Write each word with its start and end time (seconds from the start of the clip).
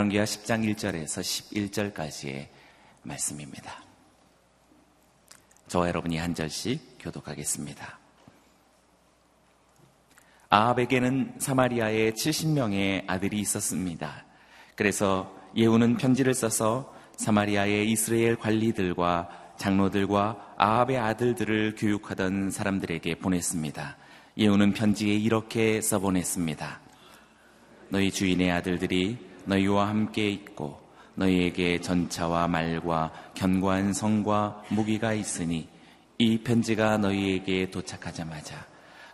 열왕기하 0.00 0.24
10장 0.24 0.74
1절에서 0.74 1.92
11절까지의 1.92 2.46
말씀입니다. 3.02 3.82
저와 5.68 5.88
여러분이 5.88 6.16
한 6.16 6.34
절씩 6.34 6.96
교독하겠습니다. 6.98 7.98
아합에게는 10.48 11.34
사마리아에 11.38 12.12
70명의 12.12 13.04
아들이 13.08 13.40
있었습니다. 13.40 14.24
그래서 14.74 15.36
예후는 15.54 15.98
편지를 15.98 16.32
써서 16.32 16.94
사마리아의 17.16 17.90
이스라엘 17.90 18.36
관리들과 18.36 19.54
장로들과 19.58 20.54
아합의 20.56 20.98
아들들을 20.98 21.74
교육하던 21.76 22.50
사람들에게 22.50 23.16
보냈습니다. 23.16 23.96
예후는 24.38 24.72
편지에 24.72 25.14
이렇게 25.14 25.82
써보냈습니다. 25.82 26.80
너희 27.90 28.10
주인의 28.10 28.50
아들들이 28.50 29.29
너희와 29.50 29.88
함께 29.88 30.30
있고 30.30 30.80
너희에게 31.16 31.80
전차와 31.80 32.48
말과 32.48 33.12
견고한 33.34 33.92
성과 33.92 34.62
무기가 34.70 35.12
있으니 35.12 35.68
이 36.18 36.38
편지가 36.38 36.98
너희에게 36.98 37.70
도착하자마자 37.70 38.66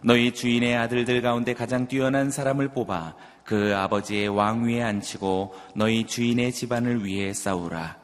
너희 0.02 0.32
주인의 0.32 0.76
아들들 0.76 1.22
가운데 1.22 1.54
가장 1.54 1.88
뛰어난 1.88 2.30
사람을 2.30 2.68
뽑아 2.68 3.16
그 3.44 3.74
아버지의 3.74 4.28
왕위에 4.28 4.82
앉히고 4.82 5.54
너희 5.74 6.06
주인의 6.06 6.52
집안을 6.52 7.04
위해 7.04 7.32
싸우라. 7.32 7.96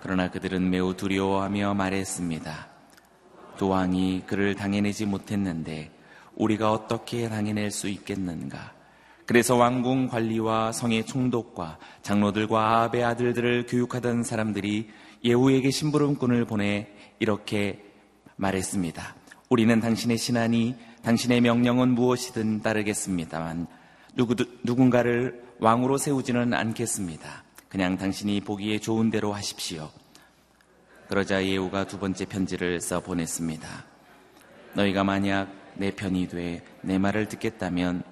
그러나 0.00 0.30
그들은 0.30 0.70
매우 0.70 0.94
두려워하며 0.94 1.74
말했습니다. 1.74 2.68
두 3.56 3.68
왕이 3.68 4.22
그를 4.26 4.54
당해내지 4.54 5.06
못했는데 5.06 5.90
우리가 6.36 6.72
어떻게 6.72 7.28
당해낼 7.28 7.70
수 7.72 7.88
있겠는가? 7.88 8.77
그래서 9.28 9.56
왕궁 9.56 10.08
관리와 10.08 10.72
성의 10.72 11.04
총독과 11.04 11.76
장로들과 12.00 12.78
아합의 12.80 13.04
아들들을 13.04 13.66
교육하던 13.66 14.22
사람들이 14.22 14.88
예후에게 15.22 15.70
심부름꾼을 15.70 16.46
보내 16.46 16.88
이렇게 17.18 17.84
말했습니다. 18.36 19.16
우리는 19.50 19.80
당신의 19.80 20.16
신하니 20.16 20.76
당신의 21.02 21.42
명령은 21.42 21.90
무엇이든 21.90 22.62
따르겠습니다만 22.62 23.66
누구, 24.16 24.34
누군가를 24.64 25.44
왕으로 25.60 25.98
세우지는 25.98 26.54
않겠습니다. 26.54 27.44
그냥 27.68 27.98
당신이 27.98 28.40
보기에 28.40 28.78
좋은 28.78 29.10
대로 29.10 29.34
하십시오. 29.34 29.90
그러자 31.10 31.44
예후가 31.44 31.86
두 31.86 31.98
번째 31.98 32.24
편지를 32.24 32.80
써 32.80 33.00
보냈습니다. 33.00 33.68
너희가 34.72 35.04
만약 35.04 35.52
내 35.74 35.90
편이 35.90 36.28
돼 36.28 36.62
내 36.80 36.96
말을 36.96 37.28
듣겠다면 37.28 38.02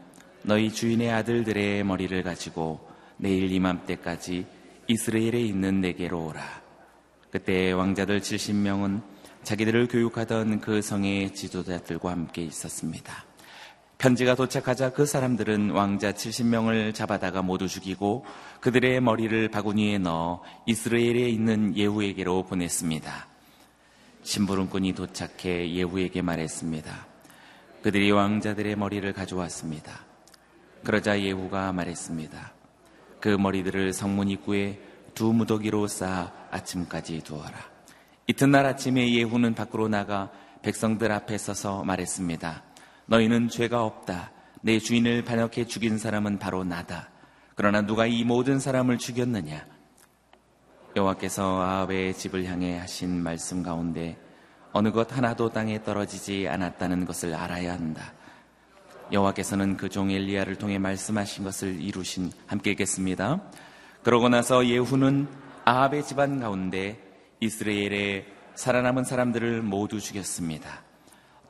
너희 0.46 0.72
주인의 0.72 1.10
아들들의 1.10 1.82
머리를 1.82 2.22
가지고 2.22 2.78
내일 3.16 3.50
이맘때까지 3.50 4.46
이스라엘에 4.86 5.40
있는 5.40 5.80
내게로 5.80 6.26
오라. 6.26 6.40
그때 7.32 7.72
왕자들 7.72 8.20
70명은 8.20 9.02
자기들을 9.42 9.88
교육하던 9.88 10.60
그 10.60 10.82
성의 10.82 11.34
지도자들과 11.34 12.12
함께 12.12 12.42
있었습니다. 12.42 13.24
편지가 13.98 14.36
도착하자 14.36 14.92
그 14.92 15.04
사람들은 15.04 15.70
왕자 15.70 16.12
70명을 16.12 16.94
잡아다가 16.94 17.42
모두 17.42 17.66
죽이고 17.66 18.24
그들의 18.60 19.00
머리를 19.00 19.48
바구니에 19.48 19.98
넣어 19.98 20.44
이스라엘에 20.66 21.28
있는 21.28 21.76
예후에게로 21.76 22.44
보냈습니다. 22.44 23.28
심부름꾼이 24.22 24.92
도착해 24.92 25.72
예후에게 25.72 26.22
말했습니다. 26.22 27.06
그들이 27.82 28.12
왕자들의 28.12 28.76
머리를 28.76 29.12
가져왔습니다. 29.12 30.05
그러자 30.86 31.20
예후가 31.20 31.72
말했습니다. 31.72 32.52
그 33.20 33.30
머리들을 33.30 33.92
성문 33.92 34.28
입구에 34.28 34.80
두 35.14 35.32
무더기로 35.32 35.88
쌓아 35.88 36.32
아침까지 36.52 37.22
두어라. 37.24 37.58
이튿날 38.28 38.66
아침에 38.66 39.12
예후는 39.12 39.56
밖으로 39.56 39.88
나가 39.88 40.30
백성들 40.62 41.10
앞에 41.10 41.38
서서 41.38 41.82
말했습니다. 41.82 42.62
너희는 43.06 43.48
죄가 43.48 43.82
없다. 43.82 44.30
내 44.62 44.78
주인을 44.78 45.24
반역해 45.24 45.66
죽인 45.66 45.98
사람은 45.98 46.38
바로 46.38 46.62
나다. 46.62 47.10
그러나 47.56 47.82
누가 47.82 48.06
이 48.06 48.22
모든 48.22 48.60
사람을 48.60 48.98
죽였느냐? 48.98 49.66
여호와께서 50.94 51.62
아합의 51.62 52.14
집을 52.14 52.44
향해 52.44 52.78
하신 52.78 53.24
말씀 53.24 53.64
가운데 53.64 54.16
어느 54.70 54.92
것 54.92 55.16
하나도 55.16 55.50
땅에 55.50 55.82
떨어지지 55.82 56.46
않았다는 56.46 57.06
것을 57.06 57.34
알아야 57.34 57.72
한다. 57.72 58.12
여호와께서는 59.12 59.76
그 59.76 59.88
종 59.88 60.10
엘리야를 60.10 60.56
통해 60.56 60.78
말씀하신 60.78 61.44
것을 61.44 61.80
이루신 61.80 62.32
함께 62.46 62.72
읽겠습니다. 62.72 63.40
그러고 64.02 64.28
나서 64.28 64.66
예후는 64.66 65.28
아합의 65.64 66.04
집안 66.04 66.40
가운데 66.40 67.00
이스라엘의 67.40 68.26
살아남은 68.54 69.04
사람들을 69.04 69.62
모두 69.62 70.00
죽였습니다. 70.00 70.82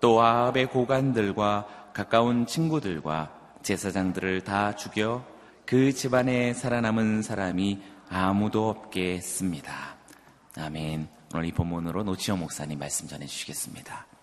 또 0.01 0.23
아합의 0.23 0.67
고관들과 0.67 1.91
가까운 1.93 2.47
친구들과 2.47 3.33
제사장들을 3.63 4.43
다 4.43 4.77
죽여 4.77 5.25
그 5.65 5.93
집안에 5.93 6.55
살아남은 6.55 7.23
사람이 7.23 7.83
아무도 8.09 8.69
없게 8.69 9.15
했습니다. 9.15 9.97
아멘. 10.57 11.09
오늘 11.35 11.47
이 11.47 11.53
본문으로 11.53 12.05
노치영 12.05 12.39
목사님 12.39 12.79
말씀 12.79 13.09
전해 13.09 13.27
주시겠습니다. 13.27 14.16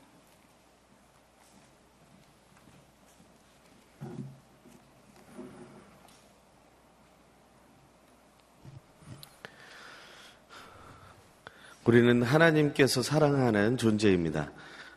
우리는 11.85 12.23
하나님께서 12.23 13.01
사랑하는 13.01 13.77
존재입니다. 13.77 14.51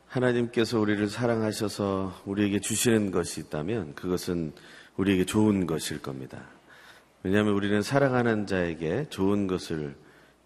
하나님께서 0.06 0.78
우리를 0.78 1.08
사랑하셔서 1.08 2.22
우리에게 2.24 2.60
주시는 2.60 3.10
것이 3.10 3.40
있다면 3.40 3.94
그것은 3.94 4.52
우리에게 4.96 5.24
좋은 5.24 5.66
것일 5.66 6.00
겁니다. 6.00 6.44
왜냐하면 7.22 7.54
우리는 7.54 7.82
사랑하는 7.82 8.46
자에게 8.46 9.06
좋은 9.10 9.48
것을 9.48 9.96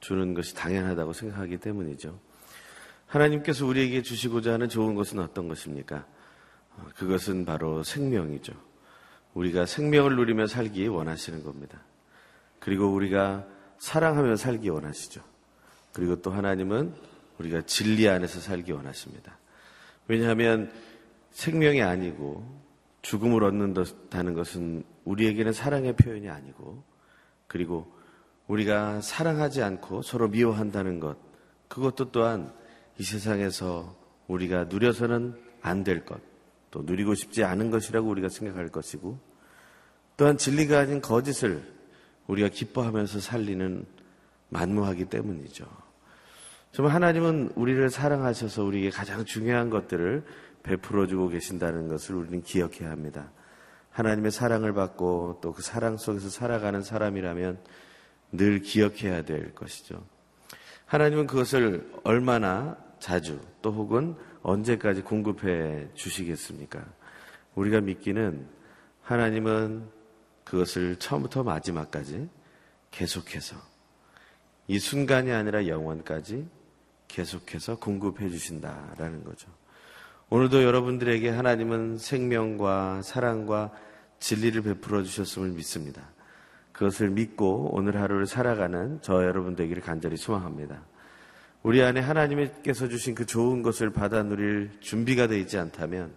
주는 0.01 0.33
것이 0.33 0.55
당연하다고 0.55 1.13
생각하기 1.13 1.59
때문이죠. 1.59 2.19
하나님께서 3.07 3.67
우리에게 3.67 4.03
주시고자 4.03 4.55
하는 4.55 4.69
좋은 4.69 4.95
것은 4.95 5.19
어떤 5.19 5.47
것입니까? 5.47 6.07
그것은 6.97 7.45
바로 7.45 7.83
생명이죠. 7.83 8.53
우리가 9.35 9.67
생명을 9.67 10.17
누리며 10.17 10.47
살기 10.47 10.89
원하시는 10.89 11.45
겁니다. 11.45 11.81
그리고 12.59 12.93
우리가 12.93 13.47
사랑하며 13.79 14.37
살기 14.37 14.69
원하시죠. 14.69 15.23
그리고 15.93 16.21
또 16.21 16.31
하나님은 16.31 16.95
우리가 17.39 17.63
진리 17.63 18.09
안에서 18.09 18.41
살기 18.41 18.73
원하십니다. 18.73 19.39
왜냐하면 20.09 20.71
생명이 21.31 21.83
아니고 21.83 22.45
죽음을 23.03 23.45
얻는다는 23.45 24.35
것은 24.35 24.85
우리에게는 25.05 25.53
사랑의 25.53 25.97
표현이 25.97 26.29
아니고 26.29 26.83
그리고 27.47 27.91
우리가 28.47 29.01
사랑하지 29.01 29.63
않고 29.63 30.03
서로 30.03 30.29
미워한다는 30.29 31.01
것 31.01 31.17
그것도 31.69 32.11
또한 32.11 32.53
이 32.99 33.03
세상에서 33.03 33.97
우리가 34.27 34.65
누려서는 34.65 35.51
안 35.63 35.85
될 35.85 36.05
것, 36.05 36.21
또 36.71 36.83
누리고 36.83 37.15
싶지 37.15 37.45
않은 37.45 37.71
것이라고 37.71 38.09
우리가 38.09 38.29
생각할 38.29 38.69
것이고 38.69 39.19
또한 40.17 40.37
진리가 40.37 40.79
아닌 40.79 41.01
거짓을 41.01 41.63
우리가 42.27 42.49
기뻐하면서 42.49 43.21
살리는 43.21 43.85
만무하기 44.51 45.07
때문이죠. 45.07 45.67
정말 46.73 46.95
하나님은 46.95 47.53
우리를 47.57 47.91
사랑하셔서 47.91 48.65
우리에게 48.65 48.91
가장 48.91 49.25
중요한 49.25 49.71
것들을 49.71 50.25
베풀어 50.63 51.07
주고 51.07 51.29
계신다는 51.29 51.89
것을 51.89 52.15
우리는 52.15 52.43
기억해야 52.43 52.91
합니다. 52.91 53.31
하나님의 53.91 54.31
사랑을 54.31 54.73
받고 54.73 55.41
또 55.43 55.53
그 55.53 55.63
사랑 55.63 55.97
속에서 55.97 56.29
살아가는 56.29 56.83
사람이라면 56.83 57.59
늘 58.33 58.61
기억해야 58.61 59.23
될 59.23 59.53
것이죠. 59.55 60.05
하나님은 60.87 61.27
그것을 61.27 61.91
얼마나 62.05 62.77
자주 63.01 63.41
또 63.63 63.73
혹은 63.73 64.15
언제까지 64.43 65.03
공급해 65.03 65.89
주시겠습니까? 65.95 66.85
우리가 67.55 67.81
믿기는 67.81 68.47
하나님은 69.03 69.89
그것을 70.45 70.97
처음부터 70.97 71.43
마지막까지 71.43 72.29
계속해서 72.91 73.57
이 74.69 74.79
순간이 74.79 75.33
아니라 75.33 75.67
영원까지 75.67 76.47
계속해서 77.09 77.79
공급해 77.79 78.31
주신다라는 78.31 79.25
거죠. 79.25 79.49
오늘도 80.29 80.63
여러분들에게 80.63 81.29
하나님은 81.29 81.99
생명과 81.99 83.03
사랑과 83.03 83.73
진리를 84.21 84.63
베풀어 84.63 85.03
주셨음을 85.03 85.51
믿습니다. 85.51 86.13
그것을 86.73 87.11
믿고 87.11 87.71
오늘 87.73 88.01
하루를 88.01 88.27
살아가는 88.27 89.01
저 89.03 89.25
여러분 89.25 89.57
되기를 89.57 89.83
간절히 89.83 90.17
소망합니다. 90.17 90.83
우리 91.63 91.83
안에 91.83 92.01
하나님께서 92.01 92.89
주신 92.89 93.15
그 93.15 93.27
좋은 93.27 93.63
것을 93.63 93.91
받아 93.91 94.23
누릴 94.23 94.71
준비가 94.81 95.27
되어 95.27 95.39
있지 95.39 95.59
않다면 95.59 96.15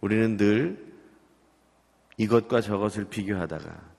우리는 0.00 0.36
늘 0.36 0.94
이것과 2.18 2.60
저것을 2.60 3.06
비교하다가 3.06 3.96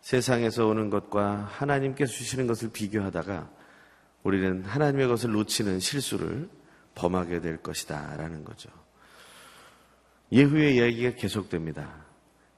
세상에서 0.00 0.66
오는 0.66 0.90
것과 0.90 1.48
하나님께 1.50 2.06
주시는 2.06 2.46
것을 2.46 2.70
비교하다가 2.72 3.50
우리는 4.22 4.64
하나님의 4.64 5.08
것을 5.08 5.32
놓치는 5.32 5.80
실수를 5.80 6.48
범하게 6.94 7.40
될 7.40 7.58
것이다. 7.58 8.16
라는 8.16 8.44
거죠. 8.44 8.70
예후의 10.32 10.76
이야기가 10.76 11.16
계속됩니다. 11.16 12.04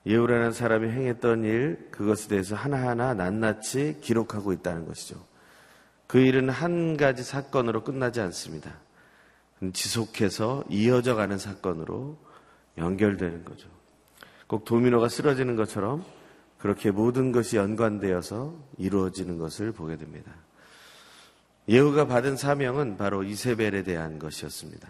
예후라는 0.06 0.52
사람이 0.52 0.88
행했던 0.88 1.44
일, 1.44 1.88
그것에 1.90 2.28
대해서 2.28 2.54
하나하나 2.54 3.14
낱낱이 3.14 3.98
기록하고 4.00 4.52
있다는 4.52 4.86
것이죠. 4.86 5.16
그 6.06 6.18
일은 6.18 6.48
한 6.50 6.96
가지 6.96 7.22
사건으로 7.22 7.82
끝나지 7.82 8.20
않습니다. 8.20 8.72
지속해서 9.72 10.64
이어져 10.68 11.14
가는 11.14 11.38
사건으로 11.38 12.18
연결되는 12.78 13.44
거죠. 13.44 13.68
꼭 14.46 14.64
도미노가 14.64 15.08
쓰러지는 15.08 15.56
것처럼 15.56 16.04
그렇게 16.58 16.90
모든 16.90 17.32
것이 17.32 17.56
연관되어서 17.56 18.54
이루어지는 18.78 19.38
것을 19.38 19.72
보게 19.72 19.96
됩니다. 19.96 20.32
예후가 21.68 22.06
받은 22.06 22.36
사명은 22.36 22.96
바로 22.96 23.24
이세벨에 23.24 23.82
대한 23.82 24.18
것이었습니다. 24.18 24.88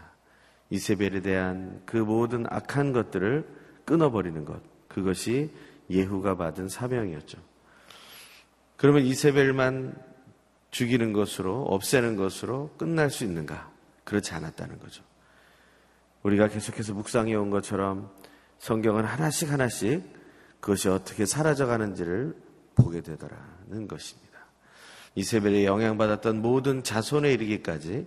이세벨에 0.70 1.20
대한 1.22 1.80
그 1.86 1.96
모든 1.96 2.44
악한 2.50 2.92
것들을 2.92 3.46
끊어버리는 3.84 4.44
것. 4.44 4.60
그것이 4.88 5.50
예후가 5.88 6.36
받은 6.36 6.68
사명이었죠. 6.68 7.38
그러면 8.76 9.04
이세벨만 9.04 9.94
죽이는 10.76 11.14
것으로, 11.14 11.62
없애는 11.62 12.16
것으로 12.16 12.70
끝날 12.76 13.08
수 13.08 13.24
있는가? 13.24 13.70
그렇지 14.04 14.34
않았다는 14.34 14.78
거죠. 14.78 15.02
우리가 16.22 16.48
계속해서 16.48 16.92
묵상해 16.92 17.34
온 17.34 17.48
것처럼 17.48 18.10
성경은 18.58 19.06
하나씩 19.06 19.50
하나씩 19.50 20.04
그것이 20.60 20.90
어떻게 20.90 21.24
사라져 21.24 21.64
가는지를 21.64 22.36
보게 22.74 23.00
되더라는 23.00 23.88
것입니다. 23.88 24.38
이세벨에 25.14 25.64
영향받았던 25.64 26.42
모든 26.42 26.82
자손에 26.82 27.32
이르기까지 27.32 28.06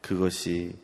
그것이 0.00 0.76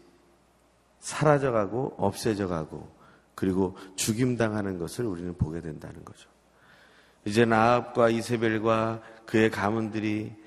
사라져가고 1.00 1.96
없애져가고 1.98 2.94
그리고 3.34 3.76
죽임당하는 3.96 4.78
것을 4.78 5.04
우리는 5.04 5.36
보게 5.36 5.60
된다는 5.60 6.04
거죠. 6.04 6.30
이제 7.24 7.44
나압과 7.44 8.10
이세벨과 8.10 9.02
그의 9.26 9.50
가문들이 9.50 10.43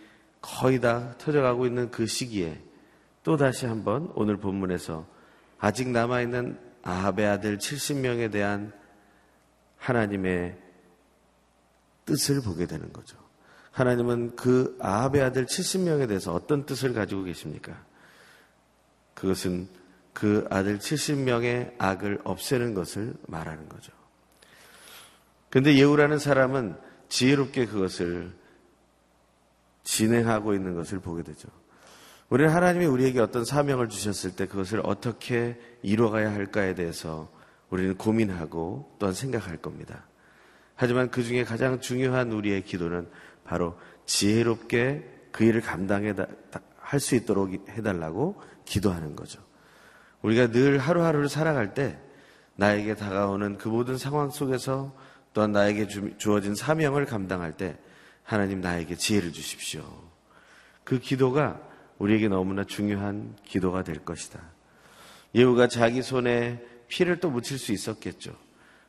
거의 0.48 0.80
다 0.80 1.14
터져가고 1.18 1.66
있는 1.66 1.92
그 1.92 2.08
시기에 2.08 2.60
또 3.24 3.36
다시 3.36 3.66
한번 3.66 4.10
오늘 4.16 4.38
본문에서 4.38 5.06
아직 5.60 5.90
남아있는 5.90 6.58
아합의 6.84 7.28
아들 7.28 7.58
70명에 7.58 8.32
대한 8.32 8.72
하나님의 9.76 10.58
뜻을 12.06 12.42
보게 12.42 12.66
되는 12.66 12.94
거죠. 12.94 13.18
하나님은 13.72 14.38
그 14.38 14.78
아합의 14.80 15.22
아들 15.22 15.46
70명에 15.46 16.08
대해서 16.08 16.34
어떤 16.34 16.66
뜻을 16.66 16.94
가지고 16.94 17.24
계십니까? 17.24 17.84
그것은 19.16 19.68
그 20.14 20.48
아들 20.50 20.80
70명의 20.80 21.76
악을 21.78 22.22
없애는 22.24 22.74
것을 22.74 23.14
말하는 23.28 23.68
거죠. 23.68 23.92
근데 25.50 25.76
예후라는 25.76 26.20
사람은 26.20 26.78
지혜롭게 27.10 27.66
그것을 27.66 28.32
진행하고 29.88 30.54
있는 30.54 30.76
것을 30.76 31.00
보게 31.00 31.24
되죠. 31.24 31.48
우리는 32.30 32.52
하나님이 32.52 32.86
우리에게 32.86 33.22
어떤 33.22 33.46
사명을 33.46 33.88
주셨을 33.88 34.36
때 34.36 34.46
그것을 34.46 34.82
어떻게 34.84 35.58
이루어가야 35.82 36.34
할까에 36.34 36.76
대해서 36.76 37.32
우리는 37.70 37.96
고민하고 37.96 38.98
또한 39.00 39.16
생각할 39.16 39.58
겁니다. 39.58 40.06
하지만 40.76 41.10
그 41.10 41.24
중에 41.24 41.46
가장 41.46 41.80
중요한 41.80 42.34
우리의 42.34 42.64
기도는 42.66 43.08
바로 43.46 43.80
지혜롭게 44.06 45.30
그 45.32 45.46
일을 45.46 45.62
감당해 45.62 46.14
할 46.80 47.00
수 47.00 47.16
있도록 47.16 47.54
해달라고 47.70 48.42
기도하는 48.66 49.16
거죠. 49.16 49.42
우리가 50.22 50.52
늘 50.52 50.80
하루하루를 50.80 51.30
살아갈 51.30 51.74
때 51.74 51.98
나에게 52.56 52.96
다가오는 52.96 53.58
그 53.58 53.70
모든 53.70 53.98
상황 53.98 54.32
속에서 54.32 54.94
또한 55.34 55.54
나에게 55.54 55.88
주어진 56.18 56.56
사명을 56.56 57.06
감당할 57.06 57.56
때 57.56 57.78
하나님 58.28 58.60
나에게 58.60 58.96
지혜를 58.96 59.32
주십시오. 59.32 59.86
그 60.84 61.00
기도가 61.00 61.62
우리에게 61.98 62.28
너무나 62.28 62.66
중요한 62.66 63.38
기도가 63.46 63.86
될 63.86 64.04
것이다. 64.04 64.42
예후가 65.34 65.70
자기 65.70 66.02
손에 66.02 66.62
피를 66.90 67.22
또 67.22 67.30
묻힐 67.30 67.58
수 67.58 67.72
있었겠죠. 67.72 68.36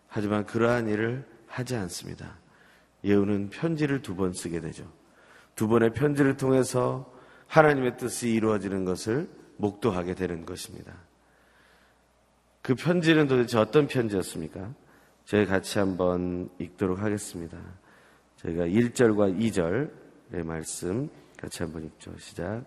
하지만 0.08 0.44
그러한 0.44 0.88
일을 0.88 1.25
하지 1.46 1.76
않습니다. 1.76 2.37
예후는 3.05 3.50
편지를 3.50 4.02
두 4.02 4.17
번 4.17 4.32
쓰게 4.32 4.61
되죠. 4.61 4.90
두 5.55 5.69
번의 5.69 5.94
편지를 5.94 6.37
통해서 6.37 7.08
하나님의 7.46 7.96
뜻이 7.96 8.31
이루어지는 8.31 8.84
것을 8.84 9.29
목도하게 9.58 10.17
되는 10.17 10.44
것입니다. 10.46 10.94
그 12.61 12.75
편지는 12.75 13.29
도대체 13.29 13.56
어떤 13.56 13.87
편지였습니까? 13.87 14.75
저희 15.26 15.46
같이 15.46 15.79
한번 15.79 16.50
읽도록 16.58 16.99
하겠습니다. 16.99 17.56
저희가 18.38 18.64
1절과 18.67 19.38
2절의 19.38 20.44
말씀 20.44 21.08
같이 21.37 21.62
한번 21.62 21.85
읽죠. 21.85 22.12
시작. 22.19 22.64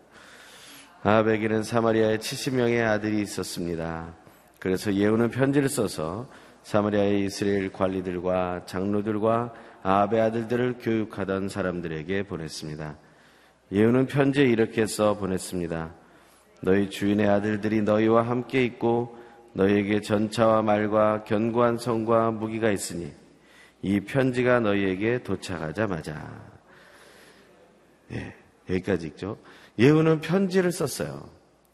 아합에게는 1.03 1.63
사마리아에 1.63 2.17
70명의 2.17 2.85
아들이 2.85 3.21
있었습니다. 3.21 4.13
그래서 4.59 4.93
예후는 4.93 5.31
편지를 5.31 5.69
써서 5.69 6.29
사마리아의 6.63 7.25
이스라엘 7.25 7.71
관리들과 7.71 8.65
장로들과 8.65 9.53
아합의 9.81 10.21
아들들을 10.21 10.75
교육하던 10.79 11.49
사람들에게 11.49 12.23
보냈습니다. 12.23 12.97
예후는 13.71 14.05
편지에 14.05 14.45
이렇게 14.45 14.85
써 14.85 15.17
보냈습니다. 15.17 15.93
너희 16.61 16.89
주인의 16.89 17.27
아들들이 17.27 17.81
너희와 17.81 18.23
함께 18.23 18.63
있고 18.65 19.17
너희에게 19.53 20.01
전차와 20.01 20.61
말과 20.61 21.23
견고한 21.23 21.77
성과 21.77 22.29
무기가 22.29 22.69
있으니 22.69 23.11
이 23.81 23.99
편지가 23.99 24.59
너희에게 24.59 25.23
도착하자마자 25.23 26.51
예, 28.11 28.35
여기까지 28.69 29.07
있죠. 29.07 29.37
예후는 29.79 30.21
편지를 30.21 30.71
썼어요. 30.71 31.29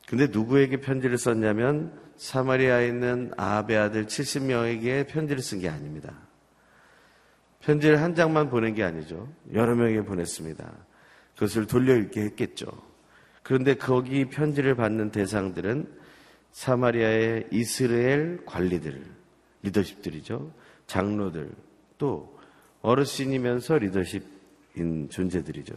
근데 0.07 0.27
누구에게 0.27 0.77
편지를 0.77 1.17
썼냐면 1.17 1.91
사마리아에 2.15 2.87
있는 2.87 3.31
아합의 3.37 3.77
아들 3.77 4.05
70명에게 4.05 5.07
편지를 5.07 5.41
쓴 5.41 5.59
게 5.59 5.69
아닙니다. 5.69 6.13
편지를 7.59 8.01
한 8.01 8.15
장만 8.15 8.49
보낸 8.49 8.73
게 8.73 8.83
아니죠. 8.83 9.27
여러 9.53 9.75
명에게 9.75 10.03
보냈습니다. 10.03 10.73
그것을 11.35 11.67
돌려 11.67 11.95
읽게 11.95 12.21
했겠죠. 12.21 12.67
그런데 13.43 13.75
거기 13.75 14.25
편지를 14.25 14.75
받는 14.75 15.11
대상들은 15.11 15.87
사마리아의 16.51 17.47
이스라엘 17.51 18.39
관리들, 18.45 19.03
리더십들이죠. 19.63 20.53
장로들, 20.87 21.51
또 21.97 22.37
어르신이면서 22.81 23.79
리더십인 23.79 25.09
존재들이죠. 25.09 25.73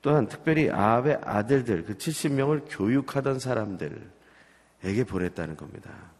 또한 0.00 0.26
특별히 0.26 0.70
아합의 0.70 1.20
아들들, 1.22 1.84
그 1.84 1.96
70명을 1.96 2.64
교육하던 2.68 3.38
사람들에게 3.38 4.02
보냈다는 5.08 5.56
겁니다. 5.56 6.12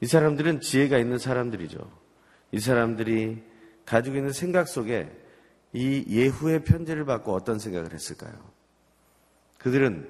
이 0.00 0.06
사람들은 0.06 0.60
지혜가 0.60 0.98
있는 0.98 1.18
사람들이죠. 1.18 1.78
이 2.52 2.60
사람들이 2.60 3.42
가지고 3.84 4.16
있는 4.16 4.32
생각 4.32 4.68
속에 4.68 5.10
이 5.72 6.04
예후의 6.08 6.64
편지를 6.64 7.04
받고 7.04 7.34
어떤 7.34 7.58
생각을 7.58 7.92
했을까요? 7.92 8.32
그들은 9.58 10.08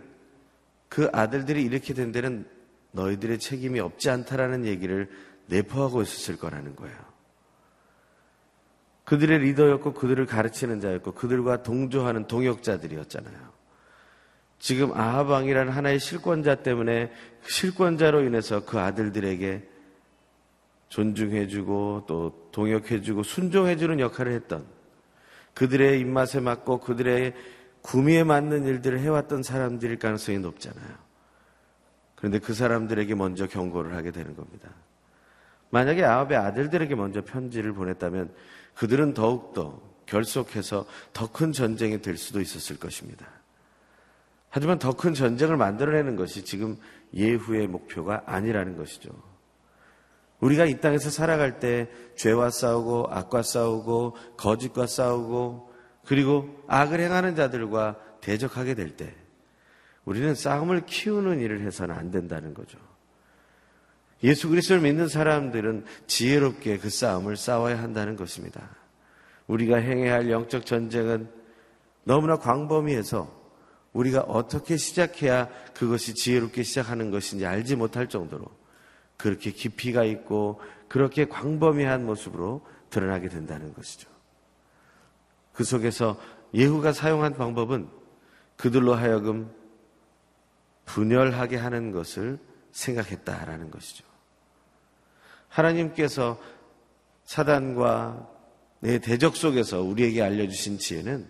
그 0.88 1.10
아들들이 1.12 1.62
이렇게 1.62 1.94
된 1.94 2.12
데는 2.12 2.46
너희들의 2.92 3.38
책임이 3.38 3.80
없지 3.80 4.08
않다라는 4.10 4.64
얘기를 4.64 5.10
내포하고 5.46 6.02
있었을 6.02 6.36
거라는 6.36 6.76
거예요. 6.76 6.96
그들의 9.08 9.38
리더였고 9.38 9.94
그들을 9.94 10.26
가르치는 10.26 10.80
자였고 10.80 11.12
그들과 11.12 11.62
동조하는 11.62 12.26
동역자들이었잖아요. 12.26 13.38
지금 14.58 14.92
아하방이라는 14.92 15.72
하나의 15.72 15.98
실권자 15.98 16.56
때문에 16.56 17.10
그 17.42 17.50
실권자로 17.50 18.24
인해서 18.24 18.66
그 18.66 18.78
아들들에게 18.78 19.66
존중해주고 20.90 22.04
또 22.06 22.50
동역해주고 22.52 23.22
순종해주는 23.22 23.98
역할을 23.98 24.32
했던 24.32 24.66
그들의 25.54 26.00
입맛에 26.00 26.40
맞고 26.40 26.80
그들의 26.80 27.32
구미에 27.80 28.24
맞는 28.24 28.66
일들을 28.66 29.00
해왔던 29.00 29.42
사람들일 29.42 29.98
가능성이 29.98 30.38
높잖아요. 30.38 31.08
그런데 32.14 32.40
그 32.40 32.52
사람들에게 32.52 33.14
먼저 33.14 33.46
경고를 33.46 33.94
하게 33.94 34.10
되는 34.10 34.36
겁니다. 34.36 34.68
만약에 35.70 36.04
아합의 36.04 36.36
아들들에게 36.36 36.94
먼저 36.94 37.24
편지를 37.24 37.72
보냈다면 37.72 38.34
그들은 38.78 39.12
더욱더 39.12 39.80
결속해서 40.06 40.86
더 41.12 41.26
큰 41.26 41.52
전쟁이 41.52 42.00
될 42.00 42.16
수도 42.16 42.40
있었을 42.40 42.78
것입니다. 42.78 43.26
하지만 44.50 44.78
더 44.78 44.92
큰 44.92 45.14
전쟁을 45.14 45.56
만들어내는 45.56 46.14
것이 46.16 46.44
지금 46.44 46.78
예후의 47.12 47.66
목표가 47.66 48.22
아니라는 48.26 48.76
것이죠. 48.76 49.10
우리가 50.40 50.64
이 50.66 50.80
땅에서 50.80 51.10
살아갈 51.10 51.58
때 51.58 51.90
죄와 52.16 52.50
싸우고 52.50 53.08
악과 53.10 53.42
싸우고 53.42 54.16
거짓과 54.36 54.86
싸우고 54.86 55.72
그리고 56.06 56.48
악을 56.68 57.00
행하는 57.00 57.34
자들과 57.34 57.98
대적하게 58.20 58.74
될 58.74 58.96
때 58.96 59.12
우리는 60.04 60.34
싸움을 60.34 60.86
키우는 60.86 61.40
일을 61.40 61.62
해서는 61.62 61.94
안 61.94 62.10
된다는 62.12 62.54
거죠. 62.54 62.78
예수 64.22 64.48
그리스도를 64.48 64.82
믿는 64.82 65.08
사람들은 65.08 65.84
지혜롭게 66.06 66.78
그 66.78 66.90
싸움을 66.90 67.36
싸워야 67.36 67.80
한다는 67.80 68.16
것입니다. 68.16 68.68
우리가 69.46 69.76
행해야 69.76 70.14
할 70.14 70.30
영적 70.30 70.66
전쟁은 70.66 71.28
너무나 72.04 72.36
광범위해서 72.36 73.36
우리가 73.92 74.20
어떻게 74.20 74.76
시작해야 74.76 75.48
그것이 75.74 76.14
지혜롭게 76.14 76.62
시작하는 76.62 77.10
것인지 77.10 77.46
알지 77.46 77.76
못할 77.76 78.08
정도로 78.08 78.46
그렇게 79.16 79.50
깊이가 79.50 80.04
있고 80.04 80.60
그렇게 80.88 81.26
광범위한 81.26 82.04
모습으로 82.04 82.66
드러나게 82.90 83.28
된다는 83.28 83.74
것이죠. 83.74 84.08
그 85.52 85.64
속에서 85.64 86.18
예후가 86.54 86.92
사용한 86.92 87.34
방법은 87.34 87.88
그들로 88.56 88.94
하여금 88.94 89.52
분열하게 90.86 91.56
하는 91.56 91.90
것을 91.92 92.38
생각했다라는 92.72 93.70
것이죠. 93.70 94.07
하나님께서 95.48 96.38
사단과 97.24 98.28
내 98.80 98.98
대적 98.98 99.36
속에서 99.36 99.82
우리에게 99.82 100.22
알려주신 100.22 100.78
지혜는 100.78 101.26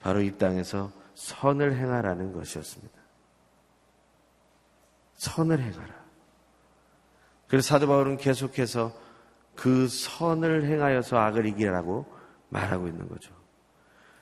바로 0.00 0.22
이 0.22 0.36
땅에서 0.38 0.92
선을 1.14 1.76
행하라는 1.76 2.32
것이었습니다. 2.32 2.98
선을 5.16 5.60
행하라. 5.60 5.94
그래서 7.48 7.68
사도 7.68 7.88
바울은 7.88 8.16
계속해서 8.18 8.92
그 9.54 9.88
선을 9.88 10.64
행하여서 10.66 11.16
악을 11.16 11.46
이기라고 11.46 12.06
말하고 12.48 12.86
있는 12.86 13.08
거죠. 13.08 13.32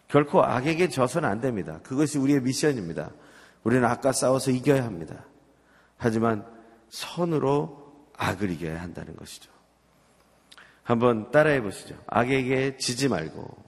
결코 0.09 0.43
악에게 0.43 0.89
져서는 0.89 1.29
안 1.29 1.41
됩니다. 1.41 1.81
그것이 1.83 2.19
우리의 2.19 2.41
미션입니다. 2.41 3.11
우리는 3.65 3.85
악과 3.85 4.13
싸워서 4.13 4.53
이겨야 4.53 4.85
합니다. 4.85 5.25
하지만 5.99 6.47
선으로 6.89 7.86
악을 8.17 8.51
이겨야 8.51 8.81
한다는 8.81 9.15
것이죠. 9.17 9.51
한번 10.83 11.31
따라해 11.31 11.61
보시죠. 11.61 11.97
악에게 12.07 12.77
지지 12.77 13.09
말고 13.09 13.65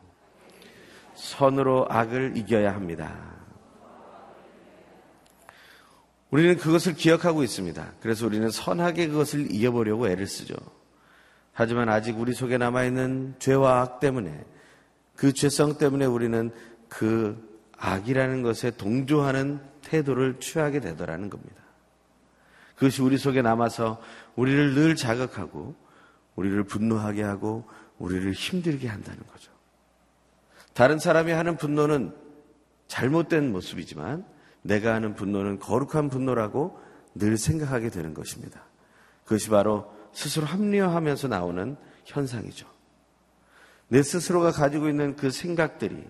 선으로 1.14 1.86
악을 1.90 2.36
이겨야 2.36 2.74
합니다. 2.74 3.38
우리는 6.30 6.56
그것을 6.56 6.94
기억하고 6.94 7.42
있습니다. 7.42 7.92
그래서 8.00 8.26
우리는 8.26 8.50
선하게 8.50 9.08
그것을 9.08 9.50
이겨보려고 9.50 10.08
애를 10.08 10.26
쓰죠. 10.26 10.54
하지만 11.52 11.88
아직 11.88 12.18
우리 12.18 12.34
속에 12.34 12.58
남아있는 12.58 13.36
죄와 13.38 13.80
악 13.80 14.00
때문에 14.00 14.44
그 15.16 15.32
죄성 15.32 15.78
때문에 15.78 16.04
우리는 16.04 16.52
그 16.88 17.60
악이라는 17.78 18.42
것에 18.42 18.70
동조하는 18.72 19.60
태도를 19.82 20.38
취하게 20.38 20.80
되더라는 20.80 21.30
겁니다. 21.30 21.62
그것이 22.78 23.02
우리 23.02 23.18
속에 23.18 23.42
남아서 23.42 24.00
우리를 24.36 24.74
늘 24.74 24.94
자극하고 24.94 25.74
우리를 26.36 26.62
분노하게 26.64 27.22
하고 27.22 27.68
우리를 27.98 28.32
힘들게 28.32 28.86
한다는 28.86 29.20
거죠. 29.26 29.50
다른 30.74 31.00
사람이 31.00 31.32
하는 31.32 31.56
분노는 31.56 32.14
잘못된 32.86 33.50
모습이지만 33.50 34.24
내가 34.62 34.94
하는 34.94 35.16
분노는 35.16 35.58
거룩한 35.58 36.08
분노라고 36.08 36.78
늘 37.16 37.36
생각하게 37.36 37.90
되는 37.90 38.14
것입니다. 38.14 38.62
그것이 39.24 39.50
바로 39.50 39.92
스스로 40.12 40.46
합리화하면서 40.46 41.28
나오는 41.28 41.76
현상이죠. 42.04 42.68
내 43.88 44.02
스스로가 44.02 44.52
가지고 44.52 44.88
있는 44.88 45.16
그 45.16 45.30
생각들이 45.30 46.08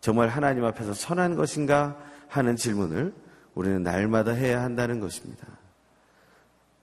정말 0.00 0.28
하나님 0.28 0.64
앞에서 0.64 0.94
선한 0.94 1.36
것인가 1.36 1.98
하는 2.28 2.56
질문을 2.56 3.12
우리는 3.54 3.82
날마다 3.82 4.32
해야 4.32 4.62
한다는 4.62 4.98
것입니다. 4.98 5.59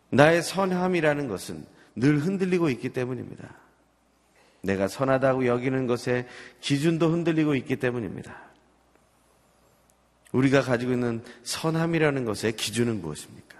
나의 0.09 0.41
선함이라는 0.41 1.27
것은 1.27 1.65
늘 1.95 2.19
흔들리고 2.19 2.69
있기 2.69 2.89
때문입니다. 2.89 3.55
내가 4.61 4.87
선하다고 4.87 5.45
여기는 5.45 5.87
것에 5.87 6.27
기준도 6.61 7.09
흔들리고 7.11 7.55
있기 7.55 7.77
때문입니다. 7.77 8.35
우리가 10.31 10.61
가지고 10.61 10.91
있는 10.91 11.23
선함이라는 11.43 12.25
것의 12.25 12.53
기준은 12.53 13.01
무엇입니까? 13.01 13.57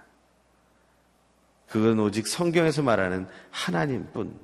그건 1.68 1.98
오직 1.98 2.26
성경에서 2.26 2.82
말하는 2.82 3.26
하나님뿐 3.50 4.38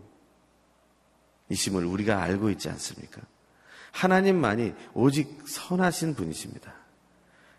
이심을 1.48 1.84
우리가 1.84 2.22
알고 2.22 2.50
있지 2.50 2.68
않습니까? 2.70 3.20
하나님만이 3.92 4.74
오직 4.92 5.42
선하신 5.46 6.14
분이십니다. 6.14 6.74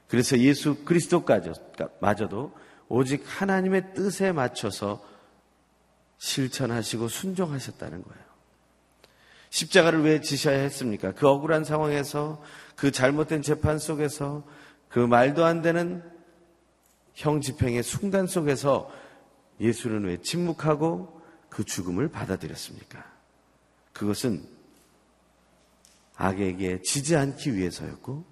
그래서 0.07 0.37
예수 0.39 0.83
그리스도까지 0.83 1.51
마저도 1.99 2.53
오직 2.89 3.23
하나님의 3.25 3.93
뜻에 3.93 4.31
맞춰서 4.31 5.03
실천하시고 6.17 7.07
순종하셨다는 7.07 8.03
거예요. 8.03 8.25
십자가를 9.49 10.03
왜 10.03 10.21
지셔야 10.21 10.59
했습니까? 10.59 11.13
그 11.13 11.27
억울한 11.27 11.63
상황에서 11.63 12.41
그 12.75 12.91
잘못된 12.91 13.41
재판 13.41 13.79
속에서 13.79 14.43
그 14.89 14.99
말도 14.99 15.45
안 15.45 15.61
되는 15.61 16.03
형 17.13 17.41
집행의 17.41 17.83
순간 17.83 18.27
속에서 18.27 18.91
예수는 19.59 20.03
왜 20.05 20.21
침묵하고 20.21 21.21
그 21.49 21.63
죽음을 21.63 22.09
받아들였습니까? 22.09 23.05
그것은 23.93 24.45
악에게 26.17 26.81
지지 26.81 27.15
않기 27.15 27.55
위해서였고 27.55 28.25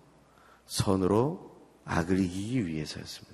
선으로 0.65 1.53
악을 1.85 2.19
이기기 2.19 2.67
위해서였습니다. 2.67 3.32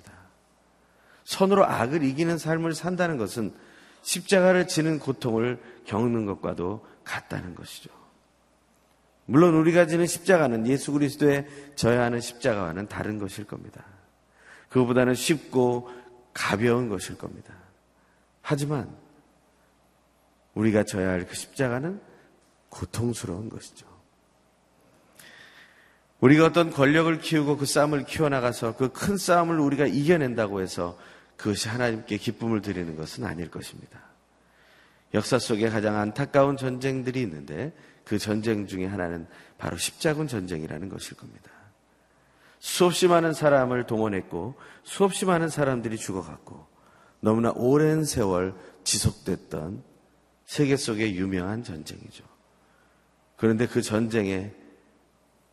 선으로 1.30 1.64
악을 1.64 2.02
이기는 2.02 2.38
삶을 2.38 2.74
산다는 2.74 3.16
것은 3.16 3.54
십자가를 4.02 4.66
지는 4.66 4.98
고통을 4.98 5.60
겪는 5.86 6.26
것과도 6.26 6.84
같다는 7.04 7.54
것이죠. 7.54 7.88
물론 9.26 9.54
우리가 9.54 9.86
지는 9.86 10.08
십자가는 10.08 10.66
예수 10.66 10.90
그리스도의 10.90 11.46
져야 11.76 12.02
하는 12.02 12.20
십자가와는 12.20 12.88
다른 12.88 13.20
것일 13.20 13.44
겁니다. 13.44 13.84
그보다는 14.70 15.14
쉽고 15.14 15.88
가벼운 16.34 16.88
것일 16.88 17.16
겁니다. 17.16 17.54
하지만 18.42 18.90
우리가 20.54 20.82
져야 20.82 21.10
할 21.10 21.26
그 21.28 21.36
십자가는 21.36 22.00
고통스러운 22.70 23.50
것이죠. 23.50 23.86
우리가 26.18 26.46
어떤 26.46 26.70
권력을 26.70 27.20
키우고 27.20 27.56
그 27.56 27.66
싸움을 27.66 28.04
키워나가서 28.04 28.74
그 28.74 28.88
큰 28.88 29.16
싸움을 29.16 29.60
우리가 29.60 29.86
이겨낸다고 29.86 30.60
해서 30.60 30.98
그것이 31.40 31.70
하나님께 31.70 32.18
기쁨을 32.18 32.60
드리는 32.60 32.94
것은 32.96 33.24
아닐 33.24 33.50
것입니다. 33.50 33.98
역사 35.14 35.38
속에 35.38 35.70
가장 35.70 35.96
안타까운 35.96 36.58
전쟁들이 36.58 37.22
있는데 37.22 37.72
그 38.04 38.18
전쟁 38.18 38.66
중에 38.66 38.84
하나는 38.84 39.26
바로 39.56 39.78
십자군 39.78 40.28
전쟁이라는 40.28 40.90
것일 40.90 41.16
겁니다. 41.16 41.50
수없이 42.58 43.08
많은 43.08 43.32
사람을 43.32 43.86
동원했고 43.86 44.54
수없이 44.82 45.24
많은 45.24 45.48
사람들이 45.48 45.96
죽어갔고 45.96 46.66
너무나 47.20 47.52
오랜 47.56 48.04
세월 48.04 48.54
지속됐던 48.84 49.82
세계 50.44 50.76
속의 50.76 51.16
유명한 51.16 51.64
전쟁이죠. 51.64 52.22
그런데 53.36 53.66
그 53.66 53.80
전쟁에 53.80 54.52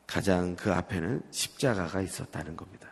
가장 0.06 0.58
그 0.58 0.74
앞에는 0.74 1.22
십자가가 1.32 2.01
있었다는 2.01 2.58
겁니다. 2.58 2.87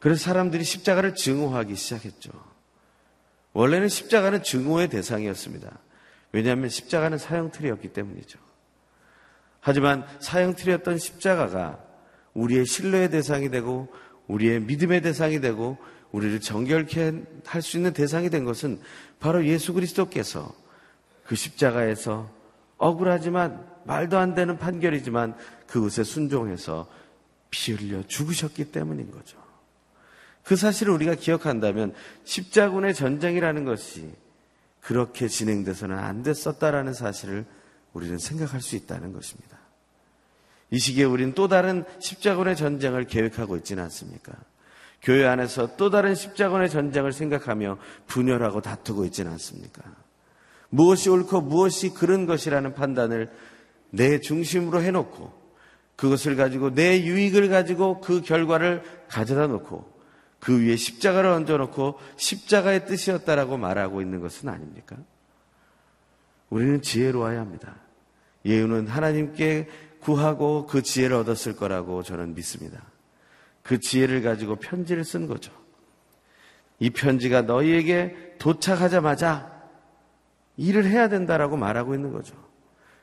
그래서 0.00 0.24
사람들이 0.24 0.64
십자가를 0.64 1.14
증오하기 1.14 1.76
시작했죠. 1.76 2.30
원래는 3.52 3.88
십자가는 3.88 4.42
증오의 4.42 4.88
대상이었습니다. 4.88 5.78
왜냐하면 6.32 6.68
십자가는 6.68 7.18
사형틀이었기 7.18 7.92
때문이죠. 7.92 8.38
하지만 9.60 10.06
사형틀이었던 10.20 10.98
십자가가 10.98 11.78
우리의 12.34 12.64
신뢰의 12.64 13.10
대상이 13.10 13.50
되고 13.50 13.92
우리의 14.26 14.60
믿음의 14.60 15.02
대상이 15.02 15.40
되고 15.40 15.76
우리를 16.12 16.40
정결케 16.40 17.22
할 17.44 17.62
수 17.62 17.76
있는 17.76 17.92
대상이 17.92 18.30
된 18.30 18.44
것은 18.44 18.80
바로 19.18 19.44
예수 19.44 19.72
그리스도께서 19.74 20.52
그 21.24 21.34
십자가에서 21.36 22.30
억울하지만 22.78 23.66
말도 23.84 24.18
안 24.18 24.34
되는 24.34 24.56
판결이지만 24.56 25.36
그것에 25.66 26.04
순종해서 26.04 26.88
피 27.50 27.72
흘려 27.72 28.02
죽으셨기 28.06 28.72
때문인 28.72 29.10
거죠. 29.10 29.49
그 30.50 30.56
사실을 30.56 30.92
우리가 30.94 31.14
기억한다면 31.14 31.94
십자군의 32.24 32.92
전쟁이라는 32.92 33.64
것이 33.64 34.10
그렇게 34.80 35.28
진행돼서는 35.28 35.96
안 35.96 36.24
됐었다라는 36.24 36.92
사실을 36.92 37.44
우리는 37.92 38.18
생각할 38.18 38.60
수 38.60 38.74
있다는 38.74 39.12
것입니다. 39.12 39.56
이 40.72 40.80
시기에 40.80 41.04
우리는 41.04 41.34
또 41.34 41.46
다른 41.46 41.84
십자군의 42.00 42.56
전쟁을 42.56 43.04
계획하고 43.04 43.58
있지는 43.58 43.84
않습니까? 43.84 44.32
교회 45.00 45.24
안에서 45.24 45.76
또 45.76 45.88
다른 45.88 46.16
십자군의 46.16 46.68
전쟁을 46.68 47.12
생각하며 47.12 47.78
분열하고 48.08 48.60
다투고 48.60 49.04
있지는 49.04 49.30
않습니까? 49.30 49.84
무엇이 50.68 51.10
옳고 51.10 51.42
무엇이 51.42 51.90
그른 51.90 52.26
것이라는 52.26 52.74
판단을 52.74 53.30
내 53.90 54.18
중심으로 54.18 54.82
해놓고 54.82 55.32
그것을 55.94 56.34
가지고 56.34 56.74
내 56.74 57.04
유익을 57.04 57.50
가지고 57.50 58.00
그 58.00 58.22
결과를 58.22 58.82
가져다 59.06 59.46
놓고 59.46 59.99
그 60.40 60.58
위에 60.60 60.76
십자가를 60.76 61.30
얹어놓고 61.30 61.98
십자가의 62.16 62.86
뜻이었다라고 62.86 63.58
말하고 63.58 64.00
있는 64.00 64.20
것은 64.20 64.48
아닙니까? 64.48 64.96
우리는 66.48 66.82
지혜로워야 66.82 67.40
합니다. 67.40 67.76
예우는 68.44 68.88
하나님께 68.88 69.68
구하고 70.00 70.66
그 70.66 70.82
지혜를 70.82 71.16
얻었을 71.16 71.56
거라고 71.56 72.02
저는 72.02 72.34
믿습니다. 72.34 72.82
그 73.62 73.78
지혜를 73.78 74.22
가지고 74.22 74.56
편지를 74.56 75.04
쓴 75.04 75.26
거죠. 75.26 75.52
이 76.78 76.88
편지가 76.88 77.42
너희에게 77.42 78.36
도착하자마자 78.38 79.60
일을 80.56 80.86
해야 80.86 81.08
된다라고 81.08 81.58
말하고 81.58 81.94
있는 81.94 82.12
거죠. 82.12 82.34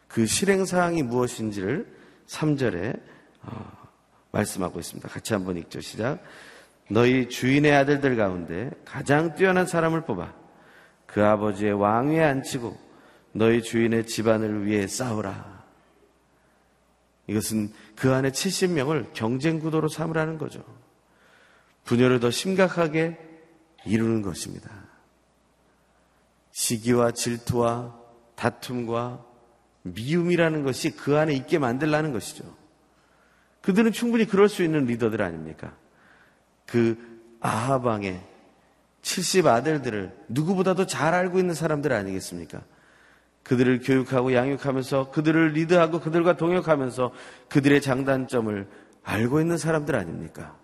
그 0.07 0.25
실행 0.25 0.65
사항이 0.65 1.03
무엇인지를 1.03 1.87
3절에 2.27 2.99
어, 3.43 3.71
말씀하고 4.31 4.79
있습니다. 4.79 5.07
같이 5.07 5.33
한번 5.33 5.57
읽죠. 5.57 5.79
시작. 5.79 6.19
너희 6.89 7.27
주인의 7.29 7.73
아들들 7.73 8.15
가운데 8.15 8.71
가장 8.85 9.35
뛰어난 9.35 9.65
사람을 9.65 10.05
뽑아 10.05 10.33
그 11.05 11.23
아버지의 11.23 11.73
왕위에 11.73 12.23
앉히고 12.23 12.77
너희 13.33 13.61
주인의 13.61 14.07
집안을 14.07 14.65
위해 14.65 14.87
싸우라. 14.87 15.65
이것은 17.27 17.71
그 17.95 18.13
안에 18.13 18.31
70명을 18.31 19.13
경쟁 19.13 19.59
구도로 19.59 19.89
삼으라는 19.89 20.37
거죠. 20.37 20.63
분열을 21.83 22.19
더 22.19 22.31
심각하게 22.31 23.17
이루는 23.85 24.21
것입니다. 24.21 24.69
시기와 26.51 27.11
질투와 27.11 27.95
다툼과 28.35 29.23
미움이라는 29.83 30.63
것이 30.63 30.91
그 30.91 31.17
안에 31.17 31.33
있게 31.33 31.59
만들라는 31.59 32.11
것이죠. 32.13 32.43
그들은 33.61 33.91
충분히 33.91 34.25
그럴 34.25 34.49
수 34.49 34.63
있는 34.63 34.85
리더들 34.85 35.21
아닙니까? 35.21 35.75
그 36.67 36.97
아하방의 37.39 38.21
70 39.01 39.47
아들들을 39.47 40.13
누구보다도 40.27 40.85
잘 40.85 41.13
알고 41.13 41.39
있는 41.39 41.55
사람들 41.55 41.93
아니겠습니까? 41.93 42.61
그들을 43.43 43.79
교육하고 43.79 44.33
양육하면서 44.33 45.11
그들을 45.11 45.53
리드하고 45.53 46.01
그들과 46.01 46.35
동역하면서 46.35 47.13
그들의 47.47 47.81
장단점을 47.81 48.67
알고 49.03 49.39
있는 49.39 49.57
사람들 49.57 49.95
아닙니까? 49.95 50.57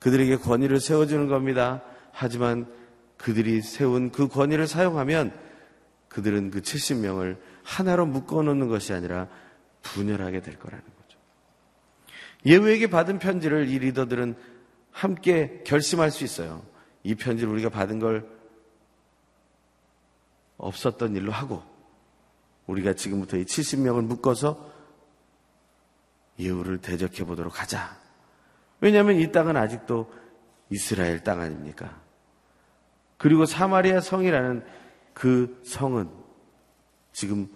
그들에게 0.00 0.36
권위를 0.36 0.80
세워주는 0.80 1.28
겁니다. 1.28 1.82
하지만 2.10 2.66
그들이 3.16 3.62
세운 3.62 4.10
그 4.10 4.26
권위를 4.26 4.66
사용하면 4.66 5.32
그들은 6.08 6.50
그 6.50 6.60
70명을 6.60 7.38
하나로 7.62 8.06
묶어 8.06 8.42
놓는 8.42 8.68
것이 8.68 8.92
아니라 8.92 9.28
분열하게 9.82 10.40
될 10.40 10.58
거라는 10.58 10.84
거죠. 10.84 11.18
예후에게 12.44 12.88
받은 12.88 13.20
편지를 13.20 13.68
이 13.68 13.78
리더들은 13.78 14.34
함께 14.96 15.62
결심할 15.66 16.10
수 16.10 16.24
있어요. 16.24 16.62
이 17.02 17.14
편지를 17.14 17.52
우리가 17.52 17.68
받은 17.68 17.98
걸 17.98 18.26
없었던 20.56 21.14
일로 21.14 21.32
하고 21.32 21.62
우리가 22.66 22.94
지금부터 22.94 23.36
이 23.36 23.44
70명을 23.44 24.06
묶어서 24.06 24.72
예후를 26.38 26.78
대적해 26.78 27.24
보도록 27.24 27.60
하자. 27.60 27.94
왜냐하면 28.80 29.16
이 29.16 29.30
땅은 29.30 29.54
아직도 29.54 30.10
이스라엘 30.70 31.22
땅 31.22 31.42
아닙니까? 31.42 32.00
그리고 33.18 33.44
사마리아 33.44 34.00
성이라는 34.00 34.64
그 35.12 35.60
성은 35.66 36.08
지금 37.12 37.48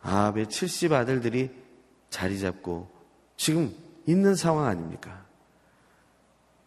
아합의 0.00 0.48
70 0.48 0.92
아들들이 0.92 1.50
자리 2.08 2.38
잡고 2.38 2.88
지금 3.36 3.74
있는 4.06 4.36
상황 4.36 4.66
아닙니까? 4.66 5.27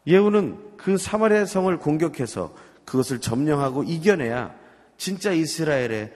예후는 0.07 0.77
그 0.77 0.97
사마리아 0.97 1.45
성을 1.45 1.75
공격해서 1.77 2.53
그것을 2.85 3.19
점령하고 3.19 3.83
이겨내야 3.83 4.55
진짜 4.97 5.31
이스라엘의 5.31 6.13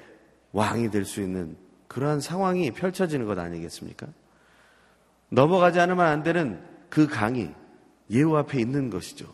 왕이 0.51 0.91
될 0.91 1.05
수 1.05 1.21
있는 1.21 1.57
그러한 1.87 2.19
상황이 2.19 2.71
펼쳐지는 2.71 3.25
것 3.25 3.37
아니겠습니까? 3.37 4.07
넘어가지 5.29 5.79
않으면 5.79 6.05
안 6.05 6.23
되는 6.23 6.61
그 6.89 7.07
강이 7.07 7.49
예후 8.11 8.35
앞에 8.37 8.59
있는 8.59 8.89
것이죠. 8.89 9.33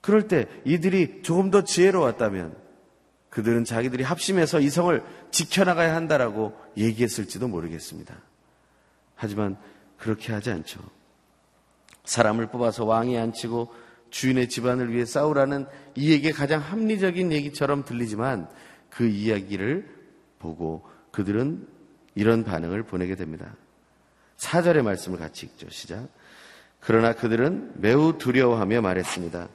그럴 0.00 0.28
때 0.28 0.46
이들이 0.64 1.22
조금 1.22 1.50
더 1.50 1.62
지혜로웠다면 1.62 2.56
그들은 3.28 3.64
자기들이 3.64 4.02
합심해서 4.02 4.60
이 4.60 4.70
성을 4.70 5.02
지켜나가야 5.30 5.94
한다라고 5.94 6.58
얘기했을지도 6.76 7.48
모르겠습니다. 7.48 8.16
하지만 9.14 9.56
그렇게 9.98 10.32
하지 10.32 10.50
않죠. 10.50 10.80
사람을 12.10 12.48
뽑아서 12.48 12.84
왕에 12.84 13.16
앉히고 13.20 13.72
주인의 14.10 14.48
집안을 14.48 14.92
위해 14.92 15.04
싸우라는 15.04 15.66
이에게 15.94 16.32
가장 16.32 16.60
합리적인 16.60 17.30
얘기처럼 17.30 17.84
들리지만 17.84 18.48
그 18.90 19.06
이야기를 19.06 19.88
보고 20.40 20.84
그들은 21.12 21.68
이런 22.16 22.42
반응을 22.42 22.82
보내게 22.82 23.14
됩니다. 23.14 23.54
사절의 24.38 24.82
말씀을 24.82 25.20
같이 25.20 25.46
읽죠. 25.46 25.70
시작. 25.70 26.08
그러나 26.80 27.12
그들은 27.12 27.74
매우 27.76 28.18
두려워하며 28.18 28.80
말했습니다. 28.80 29.48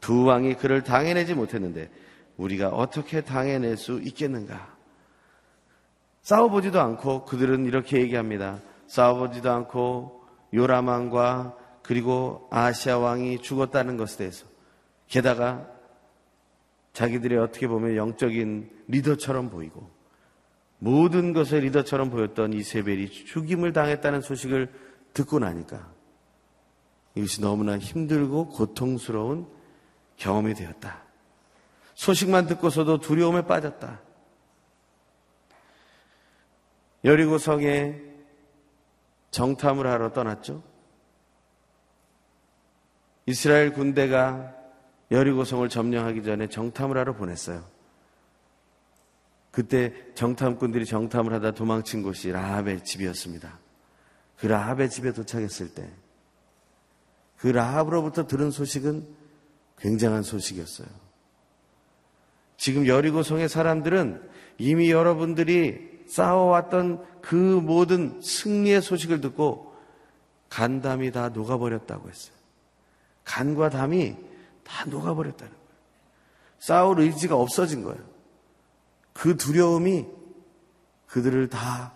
두 0.00 0.24
왕이 0.24 0.54
그를 0.54 0.82
당해내지 0.82 1.34
못했는데 1.34 1.90
우리가 2.36 2.70
어떻게 2.70 3.20
당해낼 3.20 3.76
수 3.76 4.00
있겠는가? 4.02 4.74
싸워보지도 6.22 6.80
않고 6.80 7.24
그들은 7.26 7.66
이렇게 7.66 8.00
얘기합니다. 8.00 8.58
싸워보지도 8.88 9.52
않고 9.52 10.24
요라망과 10.52 11.62
그리고 11.84 12.48
아시아 12.50 12.98
왕이 12.98 13.42
죽었다는 13.42 13.96
것에 13.98 14.16
대해서 14.16 14.46
게다가 15.06 15.68
자기들이 16.94 17.36
어떻게 17.36 17.68
보면 17.68 17.96
영적인 17.96 18.70
리더처럼 18.88 19.50
보이고 19.50 19.90
모든 20.78 21.32
것의 21.32 21.60
리더처럼 21.60 22.10
보였던 22.10 22.54
이세벨이 22.54 23.10
죽임을 23.10 23.72
당했다는 23.72 24.22
소식을 24.22 24.72
듣고 25.12 25.38
나니까 25.38 25.92
이것이 27.14 27.42
너무나 27.42 27.78
힘들고 27.78 28.48
고통스러운 28.48 29.46
경험이 30.16 30.54
되었다. 30.54 31.02
소식만 31.94 32.46
듣고서도 32.46 32.98
두려움에 32.98 33.42
빠졌다. 33.42 34.00
여리고 37.04 37.38
성에 37.38 38.00
정탐을 39.30 39.86
하러 39.86 40.12
떠났죠. 40.12 40.73
이스라엘 43.26 43.72
군대가 43.72 44.54
여리고성을 45.10 45.68
점령하기 45.68 46.22
전에 46.22 46.48
정탐을 46.48 46.96
하러 46.96 47.14
보냈어요. 47.14 47.64
그때 49.50 49.92
정탐꾼들이 50.14 50.84
정탐을 50.84 51.32
하다 51.34 51.52
도망친 51.52 52.02
곳이 52.02 52.32
라합의 52.32 52.84
집이었습니다. 52.84 53.58
그 54.36 54.46
라합의 54.46 54.90
집에 54.90 55.12
도착했을 55.12 55.74
때 55.74 56.04
그 57.44 57.48
라합으로부터 57.48 58.26
들은 58.26 58.50
소식은 58.50 59.06
굉장한 59.78 60.22
소식이었어요. 60.22 60.88
지금 62.56 62.86
여리고성의 62.86 63.50
사람들은 63.50 64.26
이미 64.56 64.90
여러분들이 64.90 66.04
싸워왔던 66.06 67.20
그 67.20 67.34
모든 67.34 68.18
승리의 68.22 68.80
소식을 68.80 69.20
듣고 69.20 69.74
간담이 70.48 71.10
다 71.10 71.28
녹아버렸다고 71.28 72.08
했어요. 72.08 72.33
간과 73.24 73.70
담이 73.70 74.16
다 74.64 74.84
녹아버렸다는 74.86 75.52
거예요. 75.52 75.64
싸울 76.58 77.00
의지가 77.00 77.36
없어진 77.36 77.82
거예요. 77.82 78.02
그 79.12 79.36
두려움이 79.36 80.06
그들을 81.06 81.48
다 81.48 81.92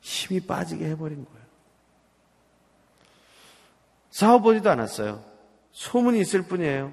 힘이 0.00 0.40
빠지게 0.40 0.86
해버린 0.90 1.24
거예요. 1.24 1.40
싸워보지도 4.10 4.70
않았어요. 4.70 5.24
소문이 5.72 6.20
있을 6.20 6.42
뿐이에요. 6.42 6.92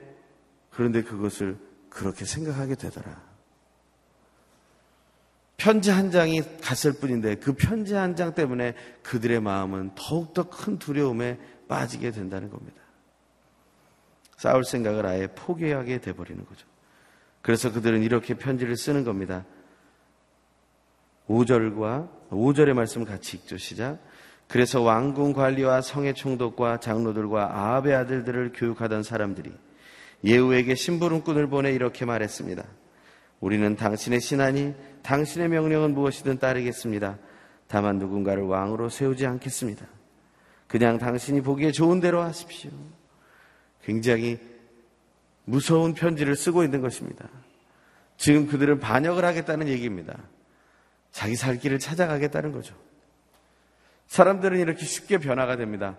그런데 0.70 1.02
그것을 1.04 1.58
그렇게 1.90 2.26
생각하게 2.26 2.76
되더라. 2.76 3.28
편지 5.58 5.90
한 5.90 6.12
장이 6.12 6.44
갔을 6.62 6.94
뿐인데 6.94 7.36
그 7.36 7.54
편지 7.54 7.96
한 7.96 8.16
장 8.16 8.36
때문에 8.36 8.76
그들의 9.02 9.42
마음은 9.42 9.96
더욱더 9.96 10.48
큰 10.50 10.78
두려움에 10.78 11.40
빠지게 11.67 12.12
된다는 12.12 12.49
겁니다. 12.49 12.82
싸울 14.38 14.63
생각을 14.63 15.06
아예 15.06 15.27
포기하게 15.27 15.99
돼버리는 15.99 16.45
거죠. 16.45 16.65
그래서 17.41 17.71
그들은 17.71 18.03
이렇게 18.03 18.36
편지를 18.36 18.75
쓰는 18.77 19.03
겁니다. 19.03 19.45
5절과 21.27 22.10
5절의 22.30 22.73
말씀을 22.73 23.08
같이 23.08 23.38
읽죠. 23.38 23.58
시작. 23.58 23.99
그래서 24.47 24.82
왕궁 24.82 25.34
관리와 25.34 25.82
성의 25.82 26.13
총독과 26.13 26.80
장로들과 26.80 27.58
아합의 27.58 27.95
아들들을 27.95 28.53
교육하던 28.56 29.03
사람들이 29.03 29.51
예후에게 30.23 30.75
심부름꾼을 30.75 31.47
보내 31.47 31.71
이렇게 31.71 32.06
말했습니다. 32.06 32.63
우리는 33.39 33.75
당신의 33.75 34.21
신하니 34.21 34.73
당신의 35.03 35.49
명령은 35.49 35.93
무엇이든 35.93 36.39
따르겠습니다. 36.39 37.17
다만 37.67 37.97
누군가를 37.97 38.43
왕으로 38.43 38.89
세우지 38.89 39.25
않겠습니다. 39.25 39.86
그냥 40.67 40.97
당신이 40.97 41.41
보기에 41.41 41.71
좋은 41.71 41.99
대로 41.99 42.21
하십시오. 42.21 42.71
굉장히 43.84 44.39
무서운 45.45 45.93
편지를 45.93 46.36
쓰고 46.36 46.63
있는 46.63 46.82
것입니다. 46.82 47.30
지금 48.17 48.47
그들은 48.47 48.80
반역을 48.80 49.23
하겠다는 49.23 49.69
얘기입니다. 49.69 50.17
자기 51.12 51.36
살 51.36 51.58
길을 51.58 51.80
찾아가겠다는 51.80 52.51
거죠. 52.51 52.75
사람들은 54.08 54.60
이렇게 54.60 54.86
쉽게 54.86 55.19
변화가 55.19 55.56
됩니다. 55.56 55.97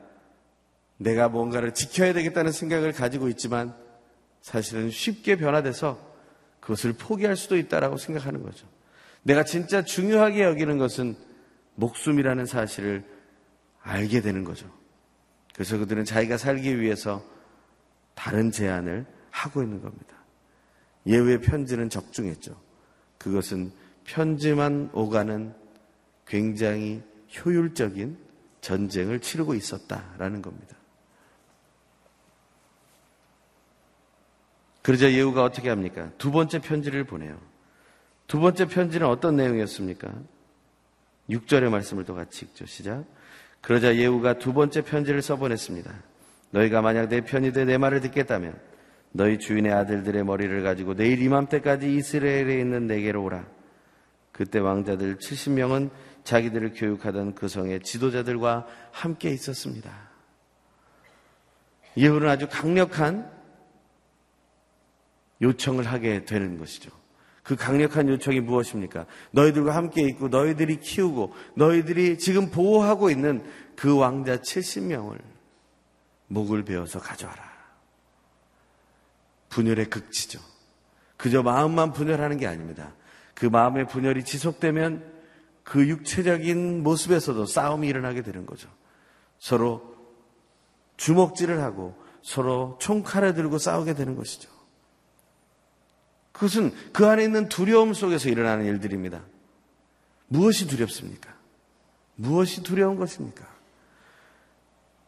내가 0.98 1.28
뭔가를 1.28 1.72
지켜야 1.72 2.12
되겠다는 2.12 2.52
생각을 2.52 2.92
가지고 2.92 3.28
있지만 3.28 3.74
사실은 4.40 4.90
쉽게 4.90 5.36
변화돼서 5.36 5.98
그것을 6.60 6.92
포기할 6.92 7.36
수도 7.36 7.56
있다라고 7.56 7.96
생각하는 7.96 8.42
거죠. 8.42 8.66
내가 9.22 9.44
진짜 9.44 9.82
중요하게 9.82 10.42
여기는 10.42 10.78
것은 10.78 11.16
목숨이라는 11.76 12.46
사실을 12.46 13.04
알게 13.88 14.20
되는 14.20 14.44
거죠. 14.44 14.70
그래서 15.54 15.78
그들은 15.78 16.04
자기가 16.04 16.36
살기 16.36 16.78
위해서 16.78 17.24
다른 18.14 18.50
제안을 18.50 19.06
하고 19.30 19.62
있는 19.62 19.80
겁니다. 19.80 20.14
예후의 21.06 21.40
편지는 21.40 21.88
적중했죠. 21.88 22.54
그것은 23.16 23.72
편지만 24.04 24.90
오가는 24.92 25.54
굉장히 26.26 27.02
효율적인 27.34 28.18
전쟁을 28.60 29.20
치르고 29.20 29.54
있었다라는 29.54 30.42
겁니다. 30.42 30.76
그러자 34.82 35.10
예후가 35.10 35.44
어떻게 35.44 35.70
합니까? 35.70 36.10
두 36.18 36.30
번째 36.30 36.60
편지를 36.60 37.04
보내요. 37.04 37.40
두 38.26 38.38
번째 38.38 38.66
편지는 38.66 39.06
어떤 39.06 39.36
내용이었습니까? 39.36 40.12
6절의 41.30 41.70
말씀을 41.70 42.04
또 42.04 42.14
같이 42.14 42.44
읽죠. 42.44 42.66
시작. 42.66 43.04
그러자 43.60 43.96
예후가 43.96 44.38
두 44.38 44.52
번째 44.52 44.82
편지를 44.82 45.22
써보냈습니다. 45.22 45.92
너희가 46.50 46.80
만약 46.80 47.08
내 47.08 47.20
편이 47.20 47.52
돼 47.52 47.64
내 47.64 47.76
말을 47.76 48.00
듣겠다면 48.00 48.58
너희 49.12 49.38
주인의 49.38 49.72
아들들의 49.72 50.24
머리를 50.24 50.62
가지고 50.62 50.94
내일 50.94 51.22
이맘때까지 51.22 51.94
이스라엘에 51.94 52.60
있는 52.60 52.86
내게로 52.86 53.22
오라. 53.24 53.46
그때 54.32 54.58
왕자들 54.58 55.16
70명은 55.16 55.90
자기들을 56.24 56.74
교육하던 56.74 57.34
그 57.34 57.48
성의 57.48 57.80
지도자들과 57.80 58.66
함께 58.92 59.30
있었습니다. 59.30 59.90
예후는 61.96 62.28
아주 62.28 62.46
강력한 62.50 63.30
요청을 65.40 65.84
하게 65.86 66.24
되는 66.24 66.58
것이죠. 66.58 66.90
그 67.48 67.56
강력한 67.56 68.10
요청이 68.10 68.40
무엇입니까? 68.40 69.06
너희들과 69.30 69.74
함께 69.74 70.02
있고 70.02 70.28
너희들이 70.28 70.80
키우고 70.80 71.32
너희들이 71.54 72.18
지금 72.18 72.50
보호하고 72.50 73.08
있는 73.08 73.42
그 73.74 73.96
왕자 73.96 74.36
70명을 74.36 75.18
목을 76.26 76.66
베어서 76.66 76.98
가져와라. 76.98 77.42
분열의 79.48 79.88
극치죠. 79.88 80.38
그저 81.16 81.42
마음만 81.42 81.94
분열하는 81.94 82.36
게 82.36 82.46
아닙니다. 82.46 82.92
그 83.32 83.46
마음의 83.46 83.86
분열이 83.86 84.26
지속되면 84.26 85.10
그 85.64 85.88
육체적인 85.88 86.82
모습에서도 86.82 87.46
싸움이 87.46 87.88
일어나게 87.88 88.20
되는 88.20 88.44
거죠. 88.44 88.68
서로 89.38 89.96
주먹질을 90.98 91.62
하고 91.62 91.96
서로 92.20 92.76
총칼을 92.78 93.32
들고 93.32 93.56
싸우게 93.56 93.94
되는 93.94 94.16
것이죠. 94.16 94.57
그것은 96.38 96.72
그 96.92 97.04
안에 97.04 97.24
있는 97.24 97.48
두려움 97.48 97.94
속에서 97.94 98.28
일어나는 98.28 98.64
일들입니다. 98.64 99.24
무엇이 100.28 100.68
두렵습니까? 100.68 101.34
무엇이 102.14 102.62
두려운 102.62 102.96
것입니까? 102.96 103.44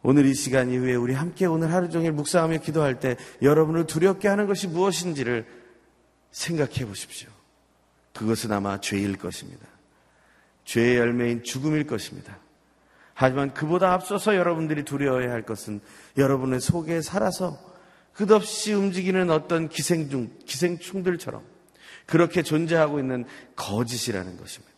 오늘 0.03 0.25
이 0.25 0.33
시간 0.33 0.69
이후에 0.71 0.95
우리 0.95 1.13
함께 1.13 1.45
오늘 1.45 1.71
하루 1.71 1.89
종일 1.89 2.11
묵상하며 2.11 2.57
기도할 2.57 2.99
때 2.99 3.15
여러분을 3.41 3.87
두렵게 3.87 4.27
하는 4.27 4.45
것이 4.45 4.67
무엇인지를 4.67 5.45
생각해 6.31 6.85
보십시오. 6.85 7.29
그것은 8.13 8.51
아마 8.51 8.81
죄일 8.81 9.17
것입니다. 9.17 9.65
죄의 10.65 10.97
열매인 10.97 11.43
죽음일 11.43 11.87
것입니다. 11.87 12.39
하지만 13.13 13.53
그보다 13.53 13.93
앞서서 13.93 14.35
여러분들이 14.35 14.83
두려워해야 14.83 15.31
할 15.31 15.43
것은 15.43 15.79
여러분의 16.17 16.59
속에 16.59 17.01
살아서 17.01 17.70
끝없이 18.13 18.73
움직이는 18.73 19.29
어떤 19.29 19.69
기생충, 19.69 20.29
기생충들처럼 20.45 21.43
그렇게 22.05 22.43
존재하고 22.43 22.99
있는 22.99 23.25
거짓이라는 23.55 24.37
것입니다. 24.37 24.71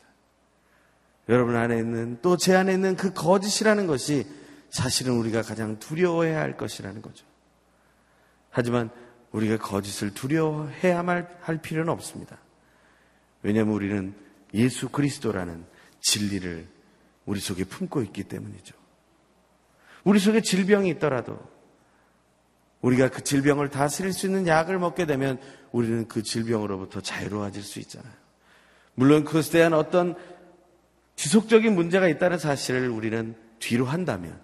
여러분 1.29 1.55
안에 1.55 1.77
있는 1.77 2.19
또 2.21 2.37
제 2.37 2.53
안에 2.55 2.73
있는 2.73 2.95
그 2.95 3.13
거짓이라는 3.13 3.87
것이 3.87 4.25
사실은 4.69 5.13
우리가 5.13 5.41
가장 5.41 5.79
두려워해야 5.79 6.39
할 6.39 6.57
것이라는 6.57 7.01
거죠. 7.01 7.25
하지만 8.49 8.89
우리가 9.31 9.57
거짓을 9.57 10.13
두려워해야만 10.13 11.27
할 11.41 11.61
필요는 11.61 11.91
없습니다. 11.91 12.37
왜냐하면 13.41 13.73
우리는 13.73 14.13
예수 14.53 14.89
그리스도라는 14.89 15.65
진리를 16.01 16.67
우리 17.25 17.39
속에 17.39 17.63
품고 17.63 18.03
있기 18.03 18.23
때문이죠. 18.25 18.75
우리 20.03 20.19
속에 20.19 20.41
질병이 20.41 20.89
있더라도 20.91 21.39
우리가 22.83 23.09
그 23.09 23.23
질병을 23.23 23.69
다스릴 23.69 24.13
수 24.13 24.27
있는 24.27 24.45
약을 24.45 24.77
먹게 24.77 25.05
되면 25.05 25.39
우리는 25.71 26.07
그 26.07 26.21
질병으로부터 26.21 27.01
자유로워질 27.01 27.63
수 27.63 27.79
있잖아요. 27.79 28.13
물론 28.93 29.23
그것에 29.23 29.53
대한 29.53 29.73
어떤 29.73 30.15
지속적인 31.15 31.73
문제가 31.73 32.07
있다는 32.07 32.37
사실을 32.37 32.89
우리는 32.89 33.35
뒤로 33.59 33.85
한다면 33.85 34.37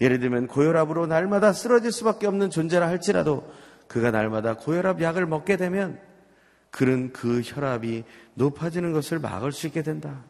예를 0.00 0.20
들면 0.20 0.46
고혈압으로 0.46 1.06
날마다 1.06 1.52
쓰러질 1.52 1.90
수밖에 1.90 2.26
없는 2.26 2.50
존재라 2.50 2.86
할지라도 2.86 3.50
그가 3.88 4.10
날마다 4.10 4.54
고혈압 4.54 5.02
약을 5.02 5.26
먹게 5.26 5.56
되면 5.56 5.98
그는 6.70 7.12
그 7.12 7.40
혈압이 7.44 8.04
높아지는 8.34 8.92
것을 8.92 9.18
막을 9.18 9.50
수 9.50 9.66
있게 9.66 9.82
된다. 9.82 10.24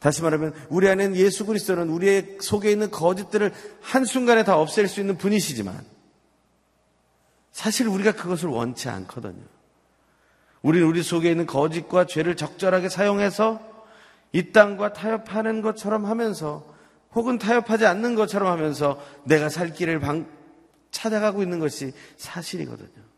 다시 0.00 0.22
말하면 0.22 0.54
우리 0.70 0.88
안에는 0.88 1.14
예수 1.16 1.46
그리스도는 1.46 1.90
우리의 1.90 2.38
속에 2.40 2.72
있는 2.72 2.90
거짓들을 2.90 3.52
한순간에 3.82 4.44
다 4.44 4.58
없앨 4.58 4.88
수 4.88 5.00
있는 5.00 5.16
분이시지만 5.18 5.84
사실 7.52 7.86
우리가 7.86 8.12
그것을 8.12 8.48
원치 8.48 8.88
않거든요. 8.88 9.44
우리는 10.62 10.86
우리 10.86 11.02
속에 11.02 11.30
있는 11.30 11.46
거짓과 11.46 12.06
죄를 12.06 12.34
적절하게 12.34 12.88
사용해서 12.88 13.60
이 14.32 14.52
땅과 14.52 14.94
타협하는 14.94 15.60
것처럼 15.60 16.06
하면서 16.06 16.64
혹은 17.12 17.38
타협하지 17.38 17.86
않는 17.86 18.14
것처럼 18.14 18.48
하면서 18.48 19.00
내가 19.24 19.48
살 19.48 19.72
길을 19.72 20.00
방, 20.00 20.26
찾아가고 20.90 21.42
있는 21.42 21.58
것이 21.58 21.92
사실이거든요. 22.16 23.09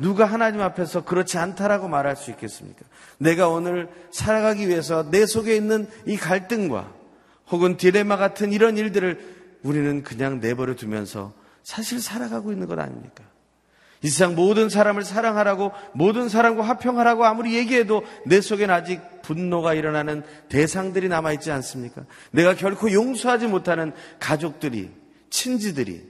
누가 0.00 0.24
하나님 0.24 0.60
앞에서 0.62 1.04
그렇지 1.04 1.38
않다라고 1.38 1.88
말할 1.88 2.16
수 2.16 2.30
있겠습니까? 2.30 2.80
내가 3.18 3.48
오늘 3.48 3.88
살아가기 4.10 4.68
위해서 4.68 5.10
내 5.10 5.26
속에 5.26 5.54
있는 5.54 5.88
이 6.06 6.16
갈등과 6.16 6.92
혹은 7.48 7.76
디레마 7.76 8.16
같은 8.16 8.52
이런 8.52 8.78
일들을 8.78 9.58
우리는 9.62 10.02
그냥 10.02 10.40
내버려 10.40 10.74
두면서 10.74 11.34
사실 11.62 12.00
살아가고 12.00 12.52
있는 12.52 12.66
것 12.66 12.78
아닙니까? 12.78 13.24
이 14.02 14.08
세상 14.08 14.34
모든 14.34 14.70
사람을 14.70 15.02
사랑하라고 15.02 15.72
모든 15.92 16.30
사람과 16.30 16.62
화평하라고 16.62 17.26
아무리 17.26 17.54
얘기해도 17.54 18.02
내 18.24 18.40
속엔 18.40 18.70
아직 18.70 19.02
분노가 19.20 19.74
일어나는 19.74 20.22
대상들이 20.48 21.08
남아있지 21.08 21.50
않습니까? 21.50 22.04
내가 22.30 22.54
결코 22.54 22.90
용서하지 22.90 23.48
못하는 23.48 23.92
가족들이, 24.18 24.90
친지들이, 25.28 26.08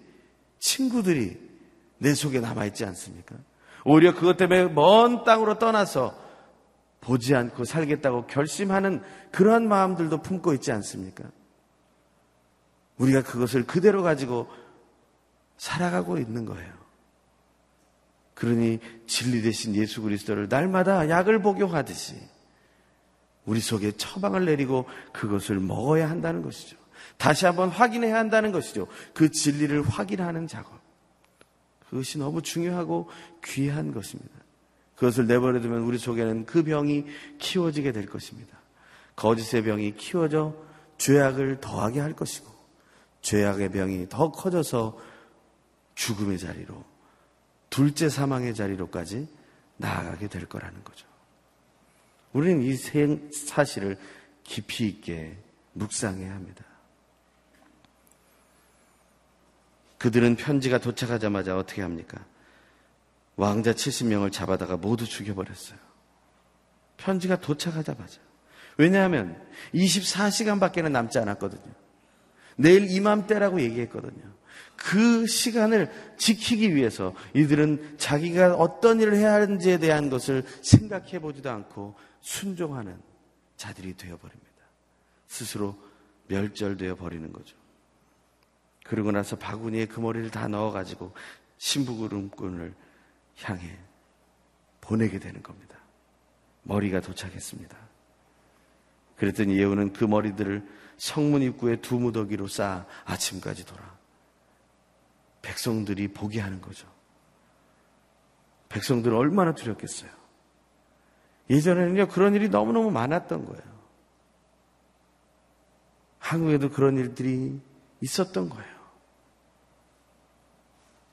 친구들이 0.61 1.37
내 1.99 2.15
속에 2.15 2.39
남아있지 2.39 2.85
않습니까? 2.85 3.35
오히려 3.85 4.15
그것 4.15 4.37
때문에 4.37 4.69
먼 4.69 5.25
땅으로 5.25 5.59
떠나서 5.59 6.15
보지 7.01 7.35
않고 7.35 7.65
살겠다고 7.65 8.27
결심하는 8.27 9.03
그러한 9.33 9.69
마음들도 9.69 10.23
품고 10.23 10.53
있지 10.55 10.71
않습니까? 10.73 11.25
우리가 12.99 13.23
그것을 13.23 13.67
그대로 13.67 14.03
가지고 14.03 14.49
살아가고 15.57 16.19
있는 16.19 16.45
거예요. 16.45 16.73
그러니 18.35 18.79
진리 19.07 19.43
대신 19.43 19.75
예수 19.75 20.01
그리스도를 20.03 20.49
날마다 20.49 21.09
약을 21.09 21.43
복용하듯이 21.43 22.17
우리 23.45 23.61
속에 23.61 23.93
처방을 23.93 24.47
내리고 24.47 24.87
그것을 25.13 25.61
먹어야 25.61 26.09
한다는 26.09 26.43
것이죠. 26.43 26.77
다시 27.17 27.45
한번 27.47 27.69
확인해야 27.69 28.17
한다는 28.17 28.53
것이죠. 28.53 28.87
그 29.13 29.31
진리를 29.31 29.83
확인하는 29.83 30.47
작업. 30.47 30.80
그것이 31.91 32.19
너무 32.19 32.41
중요하고 32.41 33.11
귀한 33.45 33.93
것입니다. 33.93 34.33
그것을 34.95 35.27
내버려두면 35.27 35.81
우리 35.81 35.99
속에는 35.99 36.47
그 36.47 36.63
병이 36.63 37.05
키워지게 37.39 37.91
될 37.91 38.07
것입니다. 38.07 38.57
거짓의 39.17 39.65
병이 39.65 39.97
키워져 39.97 40.55
죄악을 40.99 41.61
더하게 41.61 42.01
할 42.01 42.15
것이고 42.15 42.49
죄악의 43.23 43.73
병이 43.73 44.09
더 44.09 44.31
커져서 44.31 44.99
죽음의 45.97 46.39
자리로 46.39 46.85
둘째 47.71 48.09
사망의 48.09 48.55
자리로까지 48.55 49.29
나아가게 49.77 50.29
될 50.29 50.47
거라는 50.47 50.85
거죠. 50.85 51.07
우리는 52.33 52.63
이 52.63 52.77
사실을 52.77 53.99
깊이 54.45 54.87
있게 54.87 55.37
묵상해야 55.73 56.33
합니다. 56.33 56.65
그들은 60.01 60.37
편지가 60.37 60.79
도착하자마자 60.79 61.59
어떻게 61.59 61.83
합니까? 61.83 62.25
왕자 63.37 63.73
70명을 63.73 64.33
잡아다가 64.33 64.79
모두 64.79 65.05
죽여버렸어요. 65.05 65.79
편지가 66.97 67.41
도착하자마자. 67.41 68.19
왜냐하면 68.79 69.39
24시간밖에는 69.75 70.91
남지 70.91 71.19
않았거든요. 71.19 71.71
내일 72.57 72.91
이맘때라고 72.91 73.61
얘기했거든요. 73.61 74.23
그 74.75 75.27
시간을 75.27 75.91
지키기 76.17 76.75
위해서 76.75 77.15
이들은 77.35 77.99
자기가 77.99 78.55
어떤 78.55 79.01
일을 79.01 79.17
해야 79.17 79.35
하는지에 79.35 79.79
대한 79.79 80.09
것을 80.09 80.45
생각해 80.63 81.19
보지도 81.19 81.51
않고 81.51 81.95
순종하는 82.23 82.99
자들이 83.59 83.99
되어버립니다. 83.99 84.51
스스로 85.27 85.77
멸절되어 86.29 86.95
버리는 86.97 87.31
거죠. 87.31 87.60
그러고 88.91 89.13
나서 89.13 89.37
바구니에 89.37 89.87
그 89.87 90.01
머리를 90.01 90.33
다 90.33 90.49
넣어가지고 90.49 91.13
신부구름꾼을 91.59 92.75
향해 93.43 93.79
보내게 94.81 95.21
되는 95.21 95.45
겁니다. 95.45 95.79
머리가 96.65 97.01
도착했습니다. 97.01 97.77
그랬더니 99.17 99.57
예후는 99.57 99.93
그 99.93 100.03
머리들을 100.03 100.67
성문 100.97 101.43
입구에 101.43 101.77
두 101.77 102.01
무더기로 102.01 102.49
쌓아 102.49 102.85
아침까지 103.05 103.65
돌아 103.65 103.97
백성들이 105.43 106.09
보게 106.09 106.41
하는 106.41 106.61
거죠. 106.61 106.89
백성들은 108.71 109.17
얼마나 109.17 109.55
두렵겠어요. 109.55 110.11
예전에는요, 111.49 112.09
그런 112.09 112.35
일이 112.35 112.49
너무너무 112.49 112.91
많았던 112.91 113.45
거예요. 113.45 113.63
한국에도 116.19 116.71
그런 116.71 116.99
일들이 116.99 117.61
있었던 118.01 118.49
거예요. 118.49 118.80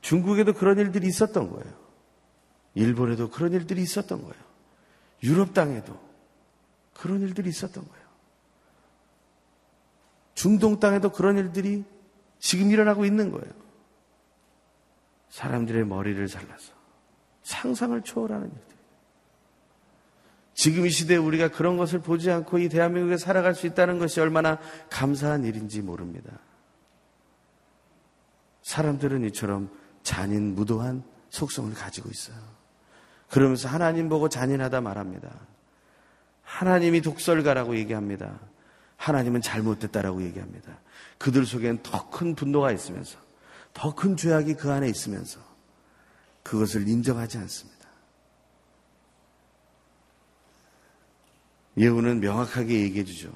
중국에도 0.00 0.52
그런 0.52 0.78
일들이 0.78 1.06
있었던 1.06 1.50
거예요. 1.50 1.72
일본에도 2.74 3.30
그런 3.30 3.52
일들이 3.52 3.82
있었던 3.82 4.22
거예요. 4.22 4.48
유럽 5.22 5.54
땅에도 5.54 5.98
그런 6.94 7.20
일들이 7.20 7.48
있었던 7.48 7.86
거예요. 7.86 8.08
중동 10.34 10.78
땅에도 10.78 11.10
그런 11.10 11.36
일들이 11.36 11.84
지금 12.38 12.70
일어나고 12.70 13.04
있는 13.04 13.32
거예요. 13.32 13.52
사람들의 15.30 15.84
머리를 15.86 16.26
잘라서 16.28 16.72
상상을 17.42 18.00
초월하는 18.02 18.46
일들. 18.46 18.78
지금 20.54 20.86
이 20.86 20.90
시대에 20.90 21.16
우리가 21.16 21.48
그런 21.48 21.76
것을 21.76 22.00
보지 22.00 22.30
않고 22.30 22.58
이 22.58 22.68
대한민국에 22.68 23.16
살아갈 23.16 23.54
수 23.54 23.66
있다는 23.66 23.98
것이 23.98 24.20
얼마나 24.20 24.58
감사한 24.90 25.44
일인지 25.44 25.82
모릅니다. 25.82 26.38
사람들은 28.62 29.24
이처럼 29.26 29.70
잔인, 30.08 30.54
무도한 30.54 31.02
속성을 31.28 31.74
가지고 31.74 32.08
있어요. 32.08 32.36
그러면서 33.28 33.68
하나님 33.68 34.08
보고 34.08 34.30
잔인하다 34.30 34.80
말합니다. 34.80 35.28
하나님이 36.42 37.02
독설가라고 37.02 37.76
얘기합니다. 37.76 38.40
하나님은 38.96 39.42
잘못됐다라고 39.42 40.22
얘기합니다. 40.22 40.78
그들 41.18 41.44
속엔 41.44 41.82
더 41.82 42.08
큰 42.08 42.34
분노가 42.34 42.72
있으면서 42.72 43.18
더 43.74 43.94
큰 43.94 44.16
죄악이 44.16 44.54
그 44.54 44.72
안에 44.72 44.88
있으면서 44.88 45.40
그것을 46.42 46.88
인정하지 46.88 47.36
않습니다. 47.36 47.86
예후는 51.76 52.20
명확하게 52.20 52.80
얘기해 52.80 53.04
주죠. 53.04 53.30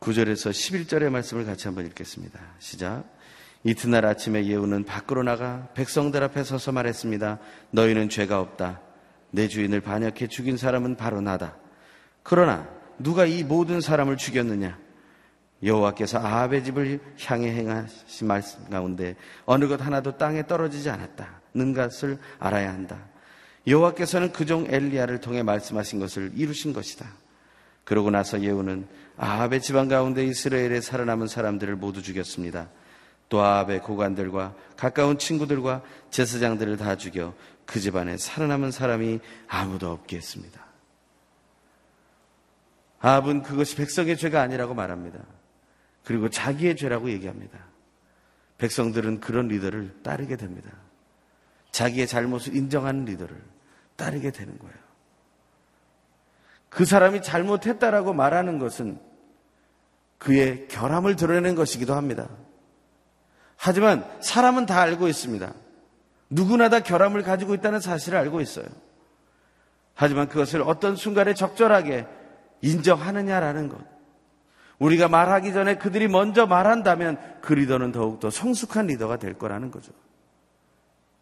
9절에서 0.00 0.50
11절의 0.50 1.08
말씀을 1.08 1.46
같이 1.46 1.66
한번 1.66 1.86
읽겠습니다. 1.86 2.38
시작. 2.58 3.15
이튿날 3.64 4.06
아침에 4.06 4.46
예후는 4.46 4.84
밖으로 4.84 5.22
나가 5.22 5.68
백성들 5.74 6.22
앞에 6.22 6.44
서서 6.44 6.72
말했습니다. 6.72 7.38
너희는 7.70 8.08
죄가 8.08 8.40
없다. 8.40 8.80
내 9.30 9.48
주인을 9.48 9.80
반역해 9.80 10.28
죽인 10.28 10.56
사람은 10.56 10.96
바로 10.96 11.20
나다. 11.20 11.56
그러나 12.22 12.68
누가 12.98 13.26
이 13.26 13.42
모든 13.44 13.80
사람을 13.80 14.16
죽였느냐? 14.16 14.78
여호와께서 15.62 16.18
아합의 16.18 16.64
집을 16.64 17.00
향해 17.24 17.52
행하신 17.52 18.26
말씀 18.26 18.68
가운데 18.70 19.16
어느 19.46 19.66
것 19.66 19.80
하나도 19.84 20.16
땅에 20.16 20.46
떨어지지 20.46 20.90
않았다는 20.90 21.72
것을 21.74 22.18
알아야 22.38 22.72
한다. 22.72 22.98
여호와께서는 23.66 24.32
그 24.32 24.44
종 24.46 24.66
엘리야를 24.68 25.20
통해 25.20 25.42
말씀하신 25.42 25.98
것을 25.98 26.32
이루신 26.36 26.72
것이다. 26.72 27.06
그러고 27.84 28.10
나서 28.10 28.40
예후는 28.40 28.86
아합의 29.16 29.60
집안 29.60 29.88
가운데 29.88 30.24
이스라엘에 30.24 30.80
살아남은 30.80 31.26
사람들을 31.26 31.74
모두 31.76 32.02
죽였습니다. 32.02 32.68
또 33.28 33.40
아합의 33.40 33.82
고관들과 33.82 34.54
가까운 34.76 35.18
친구들과 35.18 35.82
제사장들을 36.10 36.76
다 36.76 36.96
죽여 36.96 37.34
그 37.64 37.80
집안에 37.80 38.16
살아남은 38.16 38.70
사람이 38.70 39.20
아무도 39.48 39.90
없게 39.90 40.16
했습니다. 40.16 40.64
아합은 43.00 43.42
그것이 43.42 43.76
백성의 43.76 44.16
죄가 44.16 44.40
아니라고 44.40 44.74
말합니다. 44.74 45.18
그리고 46.04 46.30
자기의 46.30 46.76
죄라고 46.76 47.10
얘기합니다. 47.10 47.58
백성들은 48.58 49.20
그런 49.20 49.48
리더를 49.48 50.02
따르게 50.02 50.36
됩니다. 50.36 50.70
자기의 51.72 52.06
잘못을 52.06 52.56
인정하는 52.56 53.04
리더를 53.04 53.36
따르게 53.96 54.30
되는 54.30 54.58
거예요. 54.58 54.74
그 56.68 56.84
사람이 56.84 57.22
잘못했다라고 57.22 58.12
말하는 58.12 58.58
것은 58.58 58.98
그의 60.18 60.68
결함을 60.68 61.16
드러내는 61.16 61.54
것이기도 61.54 61.94
합니다. 61.94 62.28
하지만 63.56 64.04
사람은 64.20 64.66
다 64.66 64.80
알고 64.80 65.08
있습니다. 65.08 65.52
누구나 66.30 66.68
다 66.68 66.80
결함을 66.80 67.22
가지고 67.22 67.54
있다는 67.54 67.80
사실을 67.80 68.18
알고 68.18 68.40
있어요. 68.40 68.66
하지만 69.94 70.28
그것을 70.28 70.62
어떤 70.62 70.96
순간에 70.96 71.34
적절하게 71.34 72.06
인정하느냐라는 72.60 73.68
것. 73.68 73.78
우리가 74.78 75.08
말하기 75.08 75.52
전에 75.52 75.76
그들이 75.76 76.06
먼저 76.06 76.46
말한다면 76.46 77.18
그 77.40 77.54
리더는 77.54 77.92
더욱더 77.92 78.28
성숙한 78.28 78.88
리더가 78.88 79.16
될 79.16 79.34
거라는 79.34 79.70
거죠. 79.70 79.92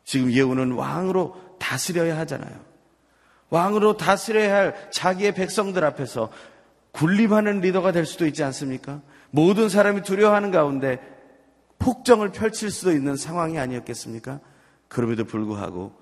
지금 0.03 0.33
예후는 0.33 0.73
왕으로 0.73 1.57
다스려야 1.61 2.19
하잖아요. 2.19 2.59
왕으로 3.51 3.97
다스려야 3.97 4.55
할 4.55 4.91
자기의 4.91 5.35
백성들 5.35 5.85
앞에서 5.85 6.31
군림하는 6.93 7.61
리더가 7.61 7.93
될 7.93 8.07
수도 8.07 8.27
있지 8.27 8.43
않습니까? 8.43 9.01
모든 9.31 9.69
사람이 9.69 10.03
두려워하는 10.03 10.51
가운데 10.51 11.14
폭정을 11.85 12.33
펼칠 12.33 12.71
수도 12.71 12.93
있는 12.93 13.15
상황이 13.15 13.59
아니었겠습니까? 13.59 14.41
그럼에도 14.89 15.25
불구하고 15.25 15.95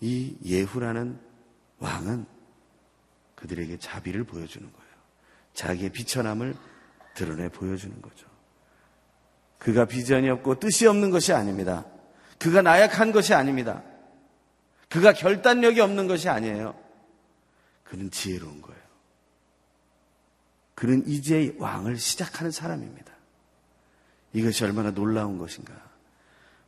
이 0.00 0.36
예후라는 0.44 1.20
왕은 1.78 2.26
그들에게 3.36 3.78
자비를 3.78 4.24
보여주는 4.24 4.66
거예요. 4.66 4.94
자기의 5.52 5.90
비천함을 5.90 6.56
드러내 7.14 7.48
보여주는 7.48 8.02
거죠. 8.02 8.26
그가 9.58 9.84
비전이 9.84 10.28
없고 10.30 10.58
뜻이 10.58 10.88
없는 10.88 11.10
것이 11.10 11.32
아닙니다. 11.32 11.86
그가 12.40 12.60
나약한 12.60 13.12
것이 13.12 13.34
아닙니다. 13.34 13.84
그가 14.88 15.12
결단력이 15.12 15.80
없는 15.80 16.08
것이 16.08 16.28
아니에요. 16.28 16.74
그는 17.84 18.10
지혜로운 18.10 18.60
거예요. 18.62 18.82
그는 20.74 21.06
이제 21.06 21.54
왕을 21.58 21.98
시작하는 21.98 22.50
사람입니다. 22.50 23.13
이것이 24.34 24.64
얼마나 24.64 24.90
놀라운 24.90 25.38
것인가. 25.38 25.72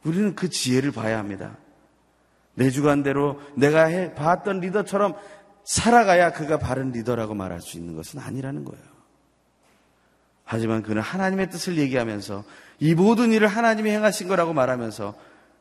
우리는 0.04 0.34
그 0.34 0.48
지혜를 0.48 0.92
봐야 0.92 1.18
합니다. 1.18 1.58
내 2.54 2.70
주관대로 2.70 3.40
내가 3.54 3.84
해 3.84 4.14
봤던 4.14 4.60
리더처럼 4.60 5.14
살아가야 5.64 6.32
그가 6.32 6.58
바른 6.58 6.92
리더라고 6.92 7.34
말할 7.34 7.60
수 7.60 7.76
있는 7.76 7.94
것은 7.94 8.20
아니라는 8.20 8.64
거예요. 8.64 8.84
하지만 10.44 10.82
그는 10.82 11.02
하나님의 11.02 11.50
뜻을 11.50 11.76
얘기하면서 11.76 12.44
이 12.78 12.94
모든 12.94 13.32
일을 13.32 13.48
하나님이 13.48 13.90
행하신 13.90 14.28
거라고 14.28 14.52
말하면서 14.52 15.14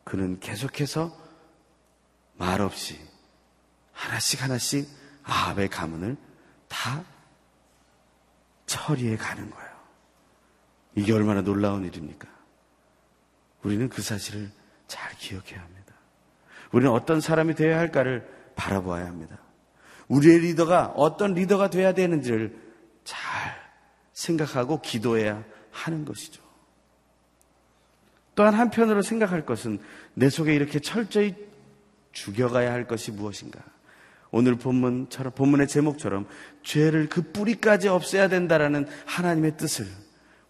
그는 0.03 0.39
계속해서 0.39 1.11
말없이 2.37 2.99
하나씩 3.93 4.43
하나씩 4.43 4.87
아합의 5.23 5.69
가문을 5.69 6.17
다 6.67 7.03
처리해 8.67 9.17
가는 9.17 9.49
거예요. 9.49 9.64
이게 10.95 11.11
얼마나 11.13 11.41
놀라운 11.41 11.85
일입니까? 11.85 12.27
우리는 13.63 13.89
그 13.89 14.01
사실을 14.01 14.49
잘 14.87 15.11
기억해야 15.17 15.61
합니다. 15.61 15.93
우리는 16.71 16.91
어떤 16.91 17.21
사람이 17.21 17.55
되어야 17.55 17.77
할까를 17.77 18.27
바라보아야 18.55 19.05
합니다. 19.05 19.37
우리의 20.07 20.39
리더가 20.39 20.93
어떤 20.95 21.33
리더가 21.33 21.69
돼야 21.69 21.93
되는지를 21.93 22.57
잘 23.03 23.19
생각하고 24.13 24.81
기도해야 24.81 25.43
하는 25.71 26.05
것이죠. 26.05 26.43
또한 28.35 28.53
한편으로 28.53 29.01
생각할 29.01 29.45
것은 29.45 29.79
내 30.13 30.29
속에 30.29 30.53
이렇게 30.53 30.79
철저히 30.79 31.35
죽여가야 32.11 32.71
할 32.71 32.87
것이 32.87 33.11
무엇인가? 33.11 33.61
오늘 34.31 34.55
본문처럼, 34.55 35.33
본문의 35.33 35.67
제목처럼 35.67 36.27
죄를 36.63 37.07
그 37.07 37.31
뿌리까지 37.31 37.87
없애야 37.87 38.27
된다라는 38.27 38.87
하나님의 39.05 39.57
뜻을 39.57 39.87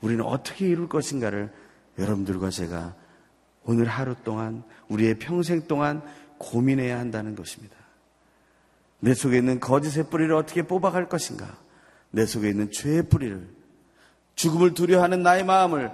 우리는 0.06 0.24
어떻게 0.24 0.68
이룰 0.68 0.88
것인가를 0.88 1.52
여러분들과 1.98 2.52
제가 2.52 2.94
오늘 3.64 3.88
하루 3.88 4.14
동안 4.24 4.64
우리의 4.88 5.16
평생 5.18 5.66
동안 5.68 6.04
고민해야 6.38 7.00
한다는 7.00 7.36
것입니다. 7.36 7.76
내 9.00 9.16
속에 9.16 9.38
있는 9.40 9.60
거짓의 9.60 10.12
뿌리를 10.12 10.32
어떻게 10.36 10.62
뽑아갈 10.62 11.10
것인가? 11.10 11.58
내 12.12 12.28
속에 12.28 12.50
있는 12.50 12.70
죄의 12.72 13.10
뿌리를 13.10 13.50
죽음을 14.36 14.76
두려워하는 14.76 15.24
나의 15.24 15.44
마음을 15.44 15.92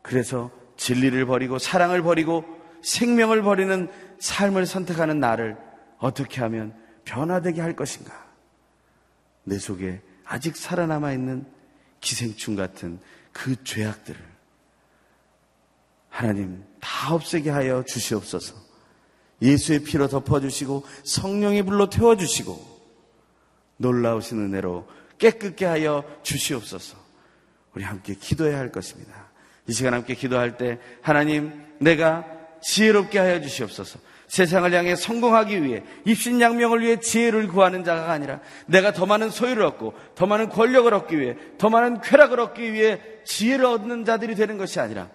그래서 0.00 0.50
진리를 0.78 1.26
버리고 1.26 1.58
사랑을 1.58 2.02
버리고 2.02 2.46
생명을 2.82 3.42
버리는 3.42 3.90
삶을 4.20 4.64
선택하는 4.64 5.20
나를 5.20 5.58
어떻게 5.98 6.40
하면 6.40 6.72
변화되게 7.04 7.60
할 7.60 7.76
것인가? 7.76 8.26
내 9.42 9.58
속에 9.58 10.00
아직 10.24 10.56
살아남아 10.56 11.12
있는 11.12 11.44
기생충 12.00 12.56
같은 12.56 13.00
그 13.34 13.62
죄악들을 13.62 14.18
하나님 16.08 16.64
다 16.80 17.12
없애게 17.12 17.50
하여 17.50 17.84
주시옵소서. 17.84 18.54
예수의 19.42 19.80
피로 19.82 20.08
덮어주시고 20.08 20.86
성령의 21.02 21.64
불로 21.64 21.90
태워주시고 21.90 22.74
놀라우신 23.76 24.38
은혜로 24.38 24.88
깨끗게 25.18 25.66
하여 25.66 26.04
주시옵소서. 26.22 26.96
우리 27.74 27.82
함께 27.82 28.14
기도해야 28.14 28.56
할 28.56 28.70
것입니다. 28.70 29.30
이 29.66 29.72
시간 29.72 29.92
함께 29.92 30.14
기도할 30.14 30.56
때 30.56 30.78
하나님 31.02 31.52
내가 31.80 32.24
지혜롭게 32.62 33.18
하여 33.18 33.40
주시옵소서. 33.40 33.98
세상을 34.28 34.72
향해 34.72 34.96
성공하기 34.96 35.62
위해 35.62 35.82
입신양명을 36.04 36.80
위해 36.80 36.98
지혜를 36.98 37.48
구하는 37.48 37.84
자가 37.84 38.10
아니라 38.10 38.40
내가 38.66 38.92
더 38.92 39.06
많은 39.06 39.30
소유를 39.30 39.64
얻고 39.64 39.94
더 40.14 40.26
많은 40.26 40.48
권력을 40.48 40.92
얻기 40.92 41.18
위해 41.18 41.36
더 41.58 41.68
많은 41.68 42.00
쾌락을 42.00 42.40
얻기 42.40 42.72
위해 42.72 43.00
지혜를 43.24 43.64
얻는 43.64 44.04
자들이 44.04 44.34
되는 44.34 44.58
것이 44.58 44.80
아니라 44.80 45.08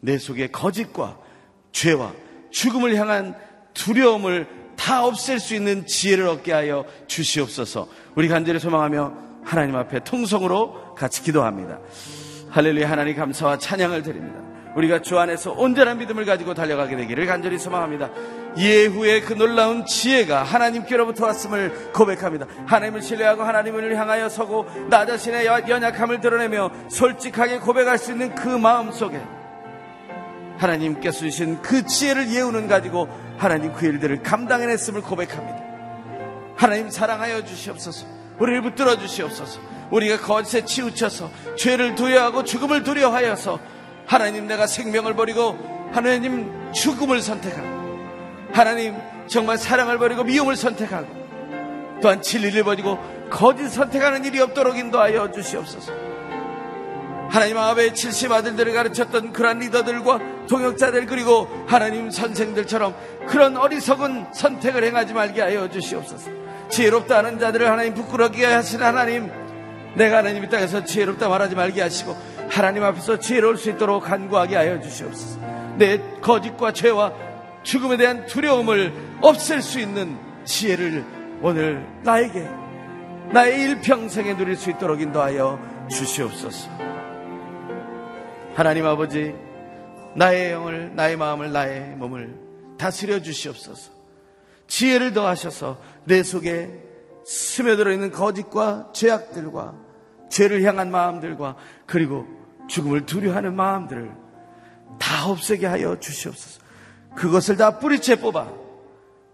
내 0.00 0.18
속에 0.18 0.48
거짓과 0.48 1.18
죄와 1.72 2.12
죽음을 2.50 2.94
향한 2.96 3.34
두려움을 3.74 4.46
다 4.76 5.04
없앨 5.04 5.38
수 5.38 5.54
있는 5.54 5.86
지혜를 5.86 6.26
얻게 6.26 6.52
하여 6.52 6.84
주시옵소서. 7.06 7.88
우리 8.14 8.28
간절히 8.28 8.58
소망하며 8.58 9.14
하나님 9.44 9.76
앞에 9.76 10.00
통성으로 10.00 10.94
같이 10.94 11.22
기도합니다. 11.22 11.78
할렐루야 12.50 12.90
하나님 12.90 13.16
감사와 13.16 13.58
찬양을 13.58 14.02
드립니다. 14.02 14.40
우리가 14.76 15.02
주 15.02 15.18
안에서 15.18 15.52
온전한 15.52 15.98
믿음을 15.98 16.24
가지고 16.24 16.54
달려가게 16.54 16.96
되기를 16.96 17.26
간절히 17.26 17.58
소망합니다. 17.58 18.10
예후의 18.56 19.22
그 19.22 19.32
놀라운 19.32 19.84
지혜가 19.86 20.42
하나님께로부터 20.42 21.26
왔음을 21.26 21.92
고백합니다. 21.92 22.46
하나님을 22.66 23.02
신뢰하고 23.02 23.42
하나님을 23.42 23.96
향하여 23.96 24.28
서고 24.28 24.66
나 24.88 25.06
자신의 25.06 25.46
연약함을 25.46 26.20
드러내며 26.20 26.70
솔직하게 26.88 27.58
고백할 27.58 27.98
수 27.98 28.12
있는 28.12 28.34
그 28.34 28.48
마음 28.48 28.92
속에 28.92 29.20
하나님께서 30.58 31.20
주신 31.20 31.60
그 31.62 31.84
지혜를 31.84 32.32
예우는 32.32 32.68
가지고 32.68 33.08
하나님 33.38 33.72
그 33.72 33.86
일들을 33.86 34.22
감당해냈음을 34.22 35.02
고백합니다. 35.02 35.62
하나님 36.56 36.90
사랑하여 36.90 37.44
주시옵소서. 37.44 38.06
우리를 38.38 38.62
붙들어 38.62 38.96
주시옵소서. 38.96 39.60
우리가 39.90 40.18
거짓에 40.18 40.64
치우쳐서 40.64 41.30
죄를 41.56 41.94
두려워하고 41.94 42.44
죽음을 42.44 42.82
두려워하여서 42.82 43.58
하나님 44.06 44.46
내가 44.46 44.66
생명을 44.66 45.14
버리고 45.14 45.58
하나님 45.92 46.72
죽음을 46.72 47.20
선택하고 47.20 47.81
하나님 48.52 48.96
정말 49.26 49.56
사랑을 49.56 49.98
버리고 49.98 50.24
미움을 50.24 50.56
선택하고 50.56 51.06
또한 52.02 52.20
진리를 52.20 52.62
버리고 52.64 52.98
거짓 53.30 53.68
선택하는 53.68 54.24
일이 54.24 54.40
없도록 54.40 54.76
인도하여 54.76 55.30
주시옵소서. 55.30 55.92
하나님 57.30 57.56
아베의 57.56 57.94
70 57.94 58.30
아들들을 58.30 58.74
가르쳤던 58.74 59.32
그러한 59.32 59.60
리더들과 59.60 60.18
동역자들 60.48 61.06
그리고 61.06 61.48
하나님 61.66 62.10
선생들처럼 62.10 62.94
그런 63.26 63.56
어리석은 63.56 64.34
선택을 64.34 64.84
행하지 64.84 65.14
말게 65.14 65.40
하여 65.40 65.70
주시옵소서. 65.70 66.30
지혜롭다 66.68 67.18
하는 67.18 67.38
자들을 67.38 67.70
하나님 67.70 67.94
부끄럽게 67.94 68.44
하시는 68.44 68.84
하나님 68.84 69.30
내가 69.94 70.18
하나님 70.18 70.44
이 70.44 70.48
땅에서 70.50 70.84
지혜롭다 70.84 71.28
말하지 71.28 71.54
말게 71.54 71.80
하시고 71.80 72.14
하나님 72.50 72.82
앞에서 72.84 73.18
지혜로울 73.18 73.56
수 73.56 73.70
있도록 73.70 74.04
간구하게 74.04 74.56
하여 74.56 74.80
주시옵소서. 74.80 75.40
내 75.78 75.98
거짓과 76.20 76.72
죄와 76.72 77.31
죽음에 77.62 77.96
대한 77.96 78.26
두려움을 78.26 78.92
없앨 79.20 79.62
수 79.62 79.80
있는 79.80 80.18
지혜를 80.44 81.04
오늘 81.42 81.86
나에게 82.02 82.48
나의 83.32 83.60
일평생에 83.62 84.36
누릴 84.36 84.56
수 84.56 84.70
있도록 84.70 85.00
인도하여 85.00 85.58
주시옵소서. 85.90 86.70
하나님 88.54 88.86
아버지, 88.86 89.34
나의 90.14 90.52
영을, 90.52 90.94
나의 90.94 91.16
마음을, 91.16 91.52
나의 91.52 91.96
몸을 91.96 92.36
다스려 92.78 93.22
주시옵소서. 93.22 93.92
지혜를 94.66 95.12
더하셔서 95.12 95.80
내 96.04 96.22
속에 96.22 96.70
스며들어 97.24 97.92
있는 97.92 98.10
거짓과 98.10 98.90
죄악들과 98.92 99.74
죄를 100.28 100.62
향한 100.64 100.90
마음들과 100.90 101.56
그리고 101.86 102.26
죽음을 102.68 103.06
두려워하는 103.06 103.54
마음들을 103.54 104.12
다 104.98 105.28
없애게 105.28 105.66
하여 105.66 105.98
주시옵소서. 105.98 106.61
그것을 107.16 107.56
다 107.56 107.78
뿌리채 107.78 108.16
뽑아 108.16 108.52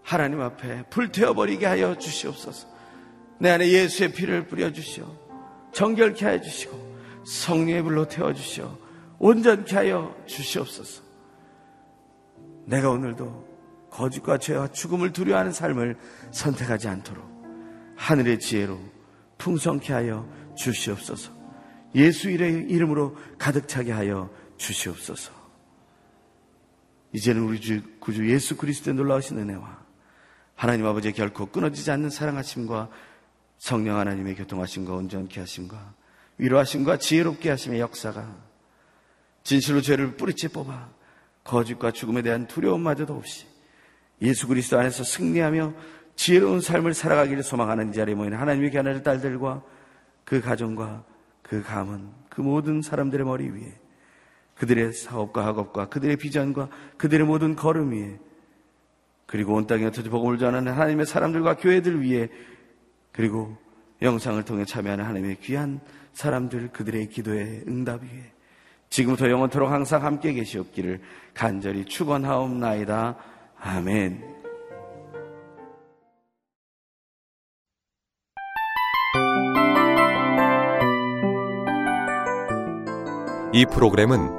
하나님 0.03 0.41
앞에 0.41 0.83
불태워버리게 0.89 1.65
하여 1.65 1.97
주시옵소서. 1.97 2.67
내 3.39 3.49
안에 3.51 3.69
예수의 3.69 4.11
피를 4.11 4.47
뿌려주시오. 4.47 5.05
정결케 5.71 6.25
하여 6.25 6.41
주시고 6.41 6.89
성령의 7.25 7.83
불로 7.83 8.07
태워주시오. 8.07 8.77
온전케 9.19 9.75
하여 9.75 10.15
주시옵소서. 10.25 11.03
내가 12.65 12.89
오늘도 12.89 13.47
거짓과 13.91 14.37
죄와 14.37 14.69
죽음을 14.69 15.13
두려워하는 15.13 15.51
삶을 15.51 15.97
선택하지 16.31 16.87
않도록 16.87 17.25
하늘의 17.95 18.39
지혜로 18.39 18.79
풍성케 19.37 19.93
하여 19.93 20.27
주시옵소서. 20.55 21.31
예수 21.95 22.29
이름으로 22.29 23.15
가득 23.37 23.67
차게 23.67 23.91
하여 23.91 24.29
주시옵소서. 24.57 25.38
이제는 27.13 27.41
우리 27.41 27.59
주 27.59 27.81
구주 27.99 28.29
예수 28.29 28.55
그리스도의 28.55 28.95
놀라우신 28.95 29.37
은혜와 29.39 29.79
하나님 30.55 30.85
아버지의 30.85 31.13
결코 31.13 31.47
끊어지지 31.47 31.89
않는 31.91 32.09
사랑하심과 32.09 32.89
성령 33.57 33.97
하나님의 33.97 34.35
교통하심과 34.35 34.93
온전케 34.93 35.39
하심과 35.39 35.93
위로하심과 36.37 36.97
지혜롭게 36.97 37.49
하심의 37.49 37.79
역사가 37.79 38.35
진실로 39.43 39.81
죄를 39.81 40.15
뿌리째 40.15 40.47
뽑아 40.47 40.89
거짓과 41.43 41.91
죽음에 41.91 42.21
대한 42.21 42.47
두려움마저도 42.47 43.15
없이 43.15 43.47
예수 44.21 44.47
그리스도 44.47 44.77
안에서 44.77 45.03
승리하며 45.03 45.73
지혜로운 46.15 46.61
삶을 46.61 46.93
살아가기를 46.93 47.43
소망하는 47.43 47.93
자리에 47.93 48.13
모인 48.15 48.33
하나님의 48.33 48.71
견하는 48.71 49.03
딸들과 49.03 49.63
그 50.25 50.41
가정과 50.41 51.05
그 51.41 51.63
가문, 51.63 52.11
그 52.29 52.41
모든 52.41 52.81
사람들의 52.81 53.25
머리 53.25 53.49
위에 53.49 53.73
그들의 54.59 54.91
사업과 54.91 55.45
학업과 55.45 55.87
그들의 55.87 56.17
비전과 56.17 56.69
그들의 56.97 57.25
모든 57.25 57.55
걸음 57.55 57.91
위에 57.91 58.19
그리고 59.25 59.53
온 59.53 59.65
땅에 59.67 59.85
흩어져 59.85 60.09
복음을 60.09 60.37
전하는 60.37 60.73
하나님의 60.73 61.05
사람들과 61.05 61.55
교회들 61.55 62.03
위에 62.03 62.27
그리고 63.13 63.57
영상을 64.01 64.43
통해 64.43 64.65
참여하는 64.65 65.05
하나님의 65.05 65.37
귀한 65.41 65.79
사람들 66.13 66.69
그들의 66.73 67.09
기도의 67.09 67.63
응답 67.67 68.03
위에 68.03 68.33
지금부터 68.89 69.29
영원토록 69.29 69.71
항상 69.71 70.03
함께 70.03 70.33
계시옵기를 70.33 70.99
간절히 71.33 71.85
축원하옵나이다. 71.85 73.15
아멘. 73.61 74.39
이 83.53 83.65
프로그램은 83.65 84.38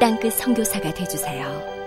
땅끝 0.00 0.34
성교사가 0.34 0.94
되주세요 0.94 1.77